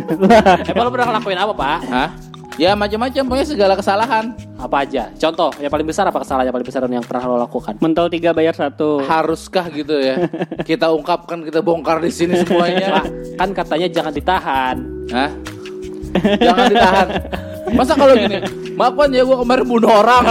Emang 0.70 0.84
lo 0.84 0.90
pernah 0.90 1.06
ngelakuin 1.10 1.38
apa 1.38 1.52
pak? 1.52 1.78
Hah? 1.86 2.10
ya 2.56 2.72
macam-macam 2.72 3.20
pokoknya 3.28 3.44
segala 3.46 3.76
kesalahan 3.76 4.32
Apa 4.56 4.80
aja? 4.80 5.12
Contoh 5.14 5.52
yang 5.60 5.68
paling 5.68 5.84
besar 5.84 6.08
apa 6.08 6.24
kesalahan 6.24 6.48
yang 6.48 6.56
paling 6.56 6.64
besar 6.64 6.80
yang 6.82 7.04
pernah 7.04 7.22
lo 7.26 7.36
lakukan? 7.38 7.76
Mentol 7.78 8.08
tiga 8.08 8.32
bayar 8.32 8.52
satu. 8.52 9.04
haruskah 9.04 9.68
gitu 9.68 9.92
ya 9.92 10.24
kita 10.68 10.88
ungkapkan 10.88 11.44
kita 11.44 11.60
bongkar 11.60 12.00
di 12.00 12.08
sini 12.08 12.32
semuanya 12.38 12.96
Pak, 12.96 13.04
kan 13.36 13.48
katanya 13.54 13.88
jangan 13.90 14.08
ditahan. 14.10 14.76
Hah? 15.08 15.30
Jangan 16.40 16.64
ditahan. 16.70 17.08
Masa 17.74 17.92
kalau 17.98 18.14
gini, 18.14 18.38
maafkan 18.78 19.10
ya 19.10 19.26
gue 19.26 19.36
kemarin 19.42 19.66
bunuh 19.66 19.90
orang. 19.90 20.24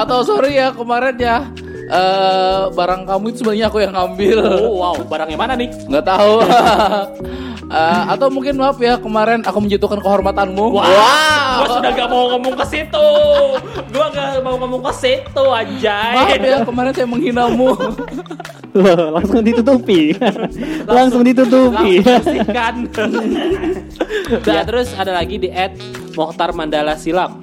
Atau 0.00 0.26
sorry 0.26 0.58
ya 0.58 0.74
kemarin 0.74 1.16
ya 1.16 1.36
eh 1.84 2.62
barang 2.72 3.04
kamu 3.04 3.24
itu 3.30 3.36
sebenarnya 3.44 3.66
aku 3.68 3.78
yang 3.84 3.94
ngambil. 3.94 4.38
Oh 4.64 4.74
wow, 4.80 4.96
barang 5.04 5.28
yang 5.28 5.40
mana 5.40 5.54
nih? 5.54 5.68
Nggak 5.86 6.06
tahu. 6.08 6.32
Eh, 7.70 8.02
atau 8.12 8.28
mungkin 8.28 8.54
maaf 8.60 8.76
ya 8.78 9.00
kemarin 9.00 9.40
aku 9.42 9.58
menjatuhkan 9.58 10.00
kehormatanmu. 10.04 10.64
Gua 10.76 10.84
sudah 11.70 11.90
gak 11.96 12.08
mau 12.12 12.24
ngomong 12.36 12.54
ke 12.60 12.64
situ. 12.68 13.08
Gua 13.90 14.06
gak 14.12 14.44
mau 14.44 14.54
ngomong 14.60 14.82
ke 14.84 14.92
situ 14.94 15.44
anjay. 15.48 16.14
Maaf 16.14 16.38
ya 16.38 16.58
kemarin 16.62 16.92
saya 16.92 17.08
menghinamu. 17.08 17.72
Loh, 18.74 19.14
langsung 19.14 19.46
ditutupi. 19.46 20.18
langsung 20.82 21.22
ditutupi. 21.22 22.02
Langsung 22.02 23.10
nah, 24.50 24.62
terus 24.66 24.90
ada 24.98 25.14
lagi 25.14 25.38
di 25.38 25.46
Ed 25.46 25.78
Mokhtar 26.18 26.50
Mandala 26.50 26.98
Silam. 26.98 27.38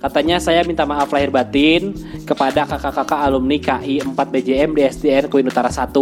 Katanya 0.00 0.40
saya 0.40 0.64
minta 0.64 0.88
maaf 0.88 1.12
lahir 1.12 1.28
batin 1.28 1.92
kepada 2.24 2.64
kakak-kakak 2.64 3.20
alumni 3.28 3.60
KI 3.60 4.00
4 4.00 4.16
BJM 4.16 4.70
di 4.72 4.82
SDN 4.88 5.28
Kuin 5.28 5.44
Utara 5.44 5.68
1. 5.68 5.92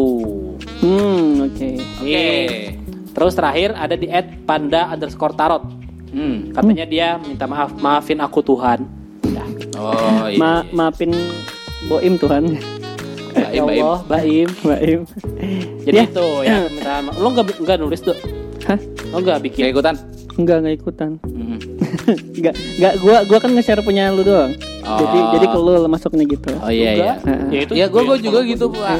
Hmm, 0.79 1.51
oke. 1.51 1.71
Oke. 1.99 2.88
Terus 3.19 3.35
terakhir 3.35 3.75
ada 3.75 3.99
di 3.99 4.07
Ed 4.07 4.47
Panda 4.47 4.95
underscore 4.95 5.35
Tarot. 5.35 5.67
Hmm. 6.09 6.55
Katanya 6.55 6.87
dia 6.87 7.09
minta 7.19 7.45
maaf, 7.45 7.75
maafin 7.77 8.23
aku 8.23 8.39
Tuhan. 8.41 8.87
Ya. 9.27 9.43
Oh 9.75 10.25
iya. 10.25 10.39
Ma 10.39 10.53
maafin 10.71 11.11
Boim 11.85 12.15
Tuhan. 12.15 12.55
Baim, 13.29 13.51
Ya 13.51 13.63
baim. 13.63 13.83
Allah, 13.83 14.01
Baim. 14.07 14.49
Boim. 14.63 15.01
Jadi 15.83 15.97
Ya. 15.97 16.07
itu 16.07 16.27
ya 16.47 16.57
minta 16.71 16.93
maaf. 17.03 17.19
Lo 17.19 17.29
nggak 17.29 17.59
nggak 17.59 17.77
nulis 17.77 18.01
tuh? 18.01 18.15
Hah? 18.65 18.79
Lo 19.11 19.19
nggak 19.19 19.39
bikin? 19.43 19.67
ikutan. 19.69 19.99
Enggak, 20.39 20.63
enggak 20.63 20.75
ikutan. 20.79 21.11
Hmm. 21.27 21.59
Enggak, 22.39 22.55
enggak 22.79 22.95
gua 23.03 23.17
gua 23.27 23.39
kan 23.43 23.51
nge-share 23.51 23.83
punya 23.83 24.15
lu 24.15 24.23
doang. 24.23 24.55
Jadi 24.79 25.19
Oh. 25.19 25.31
jadi 25.35 25.47
ke 25.51 25.59
lu 25.59 25.73
masuknya 25.85 26.25
gitu. 26.25 26.51
Oh 26.57 26.71
iya 26.71 26.91
iya. 26.95 27.13
Heeh. 27.21 27.43
Ya 27.51 27.59
itu 27.67 27.73
Ya 27.75 27.87
gue 27.91 28.01
gue 28.01 28.17
yang 28.17 28.25
juga 28.25 28.39
gitu 28.47 28.65
gua- 28.71 28.87
pak. 28.87 28.99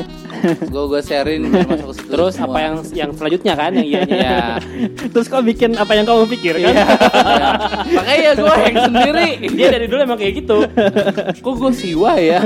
Gue 0.69 0.85
gue 0.87 1.01
sharein 1.01 1.43
masuk 1.49 1.67
ke 1.91 1.95
situ 1.97 2.11
Terus 2.11 2.35
semua. 2.35 2.49
apa 2.51 2.59
yang 2.61 2.75
yang 2.93 3.11
selanjutnya 3.13 3.55
kan 3.55 3.71
yang 3.75 3.87
iya 3.87 4.01
Iya. 4.09 4.39
Terus 5.13 5.27
kau 5.27 5.43
bikin 5.43 5.75
apa 5.75 5.93
yang 5.93 6.07
kamu 6.07 6.25
pikir 6.31 6.55
kan? 6.59 6.75
Iya. 6.75 6.85
Makanya 7.89 8.31
gue 8.35 8.55
hang 8.55 8.77
sendiri. 8.89 9.29
Dia 9.53 9.69
dari 9.71 9.87
dulu 9.87 10.01
emang 10.03 10.19
kayak 10.19 10.35
gitu. 10.39 10.59
Kok 11.39 11.55
gue 11.55 11.73
siwa 11.73 12.13
ya? 12.17 12.39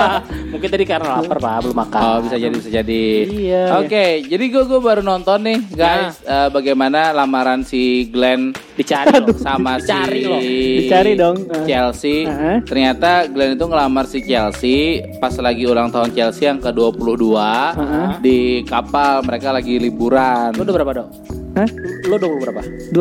Mungkin 0.52 0.68
tadi 0.70 0.84
karena 0.86 1.20
lapar 1.20 1.38
pak 1.38 1.54
belum 1.66 1.76
makan. 1.76 2.00
Oh 2.00 2.18
bisa 2.22 2.36
jadi 2.36 2.54
bisa 2.54 2.70
jadi. 2.70 3.04
Iya. 3.26 3.62
Oke, 3.82 4.04
jadi 4.24 4.44
gue 4.44 4.62
gue 4.64 4.80
baru 4.80 5.02
nonton 5.02 5.38
nih 5.42 5.58
guys, 5.74 6.20
eh, 6.22 6.48
bagaimana 6.48 7.10
lamaran 7.10 7.66
si 7.66 8.06
Glenn 8.08 8.54
Dicari 8.74 9.22
loh. 9.22 9.34
sama 9.46 9.78
Dicari 9.78 10.18
si 10.18 10.26
loh. 10.26 10.40
Dicari 10.82 11.12
dong. 11.14 11.36
Chelsea. 11.66 12.26
Heeh. 12.26 12.56
Ternyata 12.66 13.26
Glenn 13.26 13.54
itu 13.54 13.64
ngelamar 13.66 14.04
si 14.06 14.22
Chelsea 14.22 15.02
pas 15.18 15.34
lagi 15.38 15.66
ulang 15.66 15.90
tahun 15.90 16.10
Chelsea 16.14 16.46
yang 16.46 16.58
ke-22 17.34 17.78
Heeh. 17.80 18.08
di 18.20 18.38
kapal 18.64 19.22
mereka 19.22 19.48
lagi 19.50 19.74
liburan. 19.76 20.54
Lo 20.54 20.62
udah 20.62 20.74
berapa 20.74 20.92
dong? 20.94 21.08
Hah? 21.54 21.68
Lo 22.04 22.14
udah 22.16 22.28
berapa? 22.40 22.60
22 22.90 22.94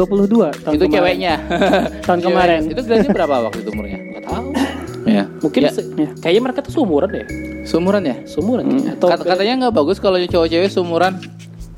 tahun 0.55 0.73
itu 0.73 0.83
kemarin. 0.83 0.93
ceweknya. 0.93 1.33
Tahun 2.07 2.19
Cewek. 2.19 2.27
kemarin. 2.27 2.59
Itu 2.67 2.81
Glennnya 2.83 3.11
berapa 3.11 3.35
waktu 3.43 3.59
itu 3.61 3.69
umurnya? 3.71 3.97
Gak 4.11 4.25
tahu. 4.25 4.47
Ya. 5.03 5.27
Mungkin 5.27 5.61
Ya, 5.61 5.69
se- 5.69 5.83
kayaknya 6.23 6.41
mereka 6.41 6.63
tuh 6.63 6.71
seumuran 6.71 7.11
deh. 7.11 7.27
seumuran 7.67 8.07
ya? 8.07 8.15
Seumuran. 8.23 8.63
Hmm. 8.65 8.95
Atau 8.95 9.11
Kat- 9.11 9.27
katanya 9.27 9.53
nggak 9.59 9.75
bagus 9.75 9.99
kalau 9.99 10.15
cowok 10.17 10.47
cewek 10.47 10.71
seumuran. 10.71 11.19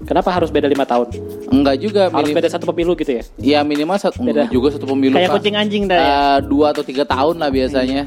kenapa 0.05 0.29
harus 0.29 0.53
beda 0.53 0.69
lima 0.69 0.85
tahun? 0.85 1.09
Enggak 1.49 1.81
juga. 1.81 2.13
Harus 2.13 2.29
minim- 2.29 2.37
beda 2.37 2.49
satu 2.53 2.69
pemilu 2.69 2.93
gitu 2.93 3.17
ya? 3.17 3.23
Ya 3.41 3.59
minimal 3.59 3.97
satu 3.97 4.21
Beda. 4.21 4.45
enggak 4.45 4.53
juga 4.53 4.67
satu 4.77 4.85
pemilu 4.85 5.17
Kayak 5.17 5.33
kucing 5.33 5.57
anjing 5.57 5.89
dah 5.89 5.97
ya. 5.97 6.05
Eh, 6.05 6.37
dua 6.45 6.69
atau 6.69 6.85
tiga 6.85 7.01
tahun 7.01 7.41
lah 7.41 7.49
biasanya. 7.49 8.05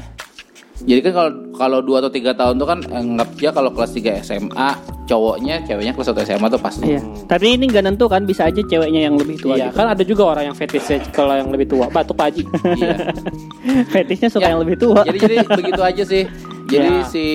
Jadi 0.79 0.99
kan 1.03 1.11
kalau 1.11 1.31
kalau 1.59 1.83
dua 1.83 1.99
atau 1.99 2.07
tiga 2.07 2.31
tahun 2.31 2.55
tuh 2.55 2.67
kan 2.67 2.79
anggap 2.87 3.27
aja 3.35 3.51
kalau 3.51 3.69
kelas 3.75 3.91
3 3.91 4.23
SMA 4.23 4.69
cowoknya 5.03 5.59
ceweknya 5.67 5.91
kelas 5.91 6.07
1 6.15 6.23
SMA 6.23 6.47
tuh 6.47 6.61
pasti. 6.61 6.95
Iya. 6.95 7.01
Tapi 7.27 7.59
ini 7.59 7.67
nggak 7.67 7.83
nentu 7.83 8.07
kan 8.07 8.23
bisa 8.23 8.47
aja 8.47 8.61
ceweknya 8.63 9.11
yang 9.11 9.19
lebih 9.19 9.35
tua 9.35 9.59
Iya, 9.59 9.67
gitu. 9.67 9.75
kan 9.75 9.87
ada 9.91 10.03
juga 10.07 10.23
orang 10.23 10.53
yang 10.53 10.55
fetishnya 10.55 11.03
kalau 11.11 11.35
yang 11.35 11.51
lebih 11.51 11.67
tua. 11.67 11.91
Batuk 11.91 12.15
Pak 12.15 12.25
Haji. 12.31 12.43
Iya. 12.79 12.95
Fetishnya 13.93 14.29
suka 14.31 14.47
Ya. 14.47 14.55
yang 14.55 14.63
lebih 14.63 14.79
tua. 14.79 15.03
jadi 15.03 15.19
jadi 15.19 15.35
begitu 15.51 15.81
aja 15.83 16.03
sih. 16.07 16.23
Jadi 16.69 16.89
Ya. 16.91 17.03
si 17.03 17.25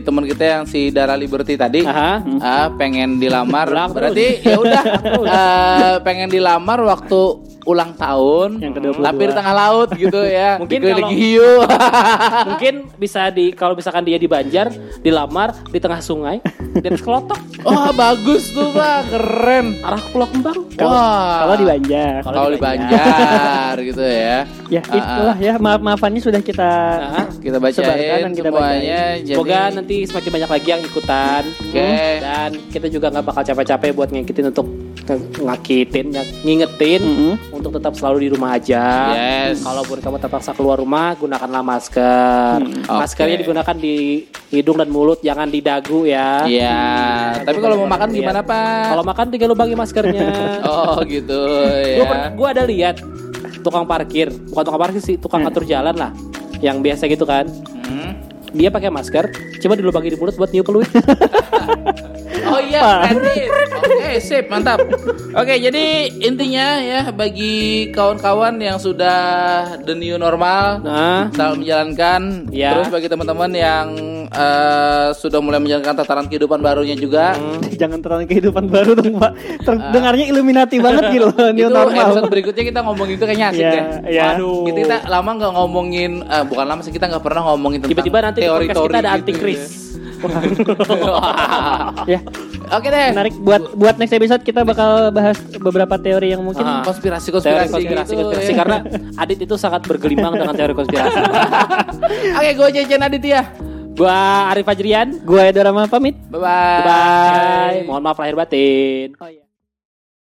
teman 0.00 0.24
kita 0.24 0.44
yang 0.46 0.64
si 0.64 0.88
Dara 0.88 1.12
Liberty 1.12 1.54
tadi 1.54 1.80
Aha. 1.82 2.24
ah, 2.40 2.66
pengen 2.72 3.16
dilamar 3.16 3.68
terus. 3.68 3.92
berarti 3.92 4.26
ya 4.40 4.56
udah 4.56 4.82
eh, 5.20 5.94
pengen 6.00 6.26
dilamar 6.26 6.80
waktu 6.82 7.20
ulang 7.62 7.92
tahun 7.92 8.56
Yang 8.58 8.72
ke-22. 8.74 9.04
tapi 9.04 9.22
di 9.22 9.34
tengah 9.34 9.54
laut 9.54 9.88
gitu 9.94 10.20
ya 10.22 10.56
Mungkin 10.60 10.80
kalau- 10.80 11.12
hiu 11.12 11.50
Mungkin 12.48 12.74
bisa 12.96 13.28
di 13.28 13.52
kalau 13.52 13.74
misalkan 13.74 14.02
dia 14.02 14.16
di 14.16 14.24
Banjar, 14.24 14.72
dilamar 14.98 15.52
di 15.66 15.76
tengah 15.76 16.00
sungai, 16.00 16.40
di 16.72 16.82
atas 16.82 17.00
kelotok, 17.00 17.36
wah 17.60 17.92
bagus 17.92 18.48
tuh 18.50 18.72
pak 18.72 19.10
keren 19.10 19.76
arah 19.78 20.00
ke 20.00 20.08
Pulau 20.08 20.26
Kembang. 20.26 20.58
Kalau 20.72 20.88
wah 20.88 21.36
kalau 21.42 21.54
di 21.54 21.66
Banjar. 21.66 22.20
Kalau 22.22 22.34
kalau 22.34 22.48
di 22.48 22.56
di 22.56 22.62
Banjar 22.62 23.74
gitu 23.82 24.02
ya 24.02 24.38
Ya 24.70 24.80
ah. 24.82 24.96
itulah 24.96 25.36
ya 25.36 25.52
maaf 25.58 25.80
maafannya 25.80 26.22
sudah 26.22 26.40
kita 26.40 26.72
Nah, 27.10 27.26
kita 27.40 27.56
bacain 27.56 28.20
dan 28.20 28.32
kita 28.32 28.48
semuanya 28.48 29.00
jadi 29.18 29.32
Semoga 29.32 29.60
nanti 29.72 29.96
semakin 30.04 30.30
banyak 30.30 30.50
lagi 30.50 30.68
yang 30.68 30.82
ikutan. 30.82 31.42
Oke. 31.58 31.88
Dan 32.20 32.50
kita 32.68 32.86
juga 32.86 33.06
nggak 33.08 33.24
bakal 33.24 33.42
capek-capek 33.42 33.90
buat 33.90 34.08
ngikitin 34.10 34.46
untuk 34.48 34.66
ngakitin, 35.40 36.06
ng- 36.12 36.30
ngingetin 36.44 37.00
Mm-mm. 37.00 37.34
untuk 37.50 37.74
tetap 37.74 37.96
selalu 37.96 38.18
di 38.20 38.28
rumah 38.30 38.54
aja. 38.54 38.84
Yes. 39.10 39.64
Kalaupun 39.64 39.98
kamu 39.98 40.16
terpaksa 40.18 40.52
keluar 40.52 40.78
rumah, 40.78 41.16
gunakanlah 41.16 41.62
masker. 41.62 42.60
Hmm, 42.60 42.84
Maskernya 42.86 43.34
oke. 43.34 43.42
digunakan 43.42 43.76
di 43.76 43.96
hidung 44.50 44.76
dan 44.76 44.88
mulut, 44.88 45.18
jangan 45.20 45.48
di 45.48 45.58
dagu 45.58 46.04
ya. 46.04 46.44
Iya, 46.44 46.82
tapi 47.42 47.58
kalau 47.58 47.80
mau 47.80 47.88
makan 47.88 48.08
gimana 48.10 48.40
pak? 48.40 48.92
Kalau 48.92 49.04
makan 49.04 49.26
tiga 49.30 49.46
lubangi 49.46 49.74
maskernya. 49.74 50.28
Oh 50.70 51.02
gitu 51.02 51.40
Gue 51.66 52.04
ya. 52.04 52.30
gua 52.30 52.48
ada 52.52 52.62
lihat 52.62 53.00
tukang 53.60 53.84
parkir, 53.84 54.30
bukan 54.48 54.62
tukang 54.62 54.80
parkir 54.80 55.02
sih, 55.02 55.16
tukang 55.16 55.42
atur 55.42 55.64
jalan 55.64 55.92
lah, 55.92 56.10
yang 56.60 56.84
biasa 56.84 57.08
gitu 57.08 57.24
kan. 57.24 57.48
Hmm. 57.84 58.16
Dia 58.50 58.72
pakai 58.72 58.90
masker, 58.90 59.30
coba 59.62 59.74
dilubangi 59.78 60.14
di 60.14 60.18
mulut 60.18 60.34
buat 60.34 60.50
niup 60.50 60.66
peluit. 60.66 60.90
Oh 62.50 62.60
iya, 62.60 62.80
kreatif. 63.06 63.48
Oke, 63.80 64.10
sip, 64.18 64.44
mantap. 64.46 64.82
Oke, 65.30 65.54
jadi 65.56 65.84
intinya 66.12 66.66
ya 66.76 67.00
bagi 67.10 67.54
kawan-kawan 67.90 68.58
yang 68.58 68.76
sudah 68.76 69.18
the 69.80 69.94
new 69.94 70.16
normal 70.16 70.82
Nah, 70.82 71.30
selalu 71.30 71.62
menjalankan. 71.62 72.20
Ya. 72.50 72.74
Terus 72.74 72.90
bagi 72.90 73.06
teman-teman 73.06 73.50
yang 73.50 73.86
eh, 74.26 75.08
sudah 75.12 75.38
mulai 75.38 75.58
menjalankan 75.58 75.94
tataran 75.96 76.26
kehidupan 76.26 76.58
barunya 76.58 76.94
juga. 76.94 77.38
jangan 77.72 77.98
terlalu 77.98 78.26
kehidupan 78.26 78.66
baru 78.66 78.92
dong 78.92 79.16
Pak. 79.16 79.32
Terdengarnya 79.62 80.26
Illuminati 80.28 80.76
banget 80.76 81.04
gitu 81.10 81.26
loh, 81.26 81.48
new 81.50 81.64
itu 81.64 81.72
normal. 81.72 82.04
episode 82.04 82.28
berikutnya 82.28 82.64
kita 82.66 82.80
ngomongin 82.82 83.14
itu 83.16 83.24
kayaknya 83.24 83.46
asik 83.48 83.60
Iya, 83.60 83.70
deh. 83.70 83.84
iya. 84.10 84.24
Waduh. 84.34 84.60
Kita, 84.66 84.78
kita 84.80 84.96
lama 85.08 85.30
nggak 85.32 85.52
ngomongin, 85.54 86.10
eh, 86.22 86.44
bukan 86.44 86.66
lama 86.66 86.80
sih 86.82 86.90
kita 86.90 87.06
nggak 87.06 87.22
pernah 87.22 87.42
ngomongin 87.46 87.78
tentang 87.80 87.90
tiba-tiba 87.94 88.18
nanti 88.20 88.38
teori-teori 88.40 88.92
kita 88.92 88.98
ada 88.98 89.08
gitu 89.08 89.16
antikris. 89.16 89.60
Ya, 89.62 89.89
Oke 92.70 92.86
deh. 92.86 93.08
menarik 93.10 93.34
buat 93.36 93.62
buat 93.74 93.94
next 93.98 94.12
episode 94.12 94.42
kita 94.42 94.62
bakal 94.62 95.10
bahas 95.10 95.34
beberapa 95.58 95.98
teori 95.98 96.30
yang 96.30 96.40
mungkin 96.40 96.62
Ah. 96.62 96.86
Konspirasi-konspirasi 96.86 97.66
Teori 97.66 97.72
konspirasi, 97.72 98.12
gitu, 98.12 98.22
konspirasi 98.24 98.52
ya. 98.52 98.56
karena 98.56 98.76
Adit 99.16 99.38
itu 99.40 99.54
sangat 99.56 99.82
bergelimang 99.84 100.34
dengan 100.34 100.54
teori 100.54 100.72
konspirasi. 100.72 101.18
Oke, 102.38 102.50
gue 102.54 102.68
Jejen 102.72 103.02
Aditya. 103.02 103.42
Gua 103.90 104.48
Arif 104.48 104.64
Fajrian. 104.64 105.18
gue 105.20 105.44
Dorama 105.50 105.84
pamit. 105.84 106.14
Bye-bye. 106.30 106.84
Bye. 106.86 107.78
Mohon 107.84 108.02
maaf 108.02 108.18
lahir 108.18 108.36
batin. 108.38 109.12
Oh 109.18 109.26
iya. 109.26 109.49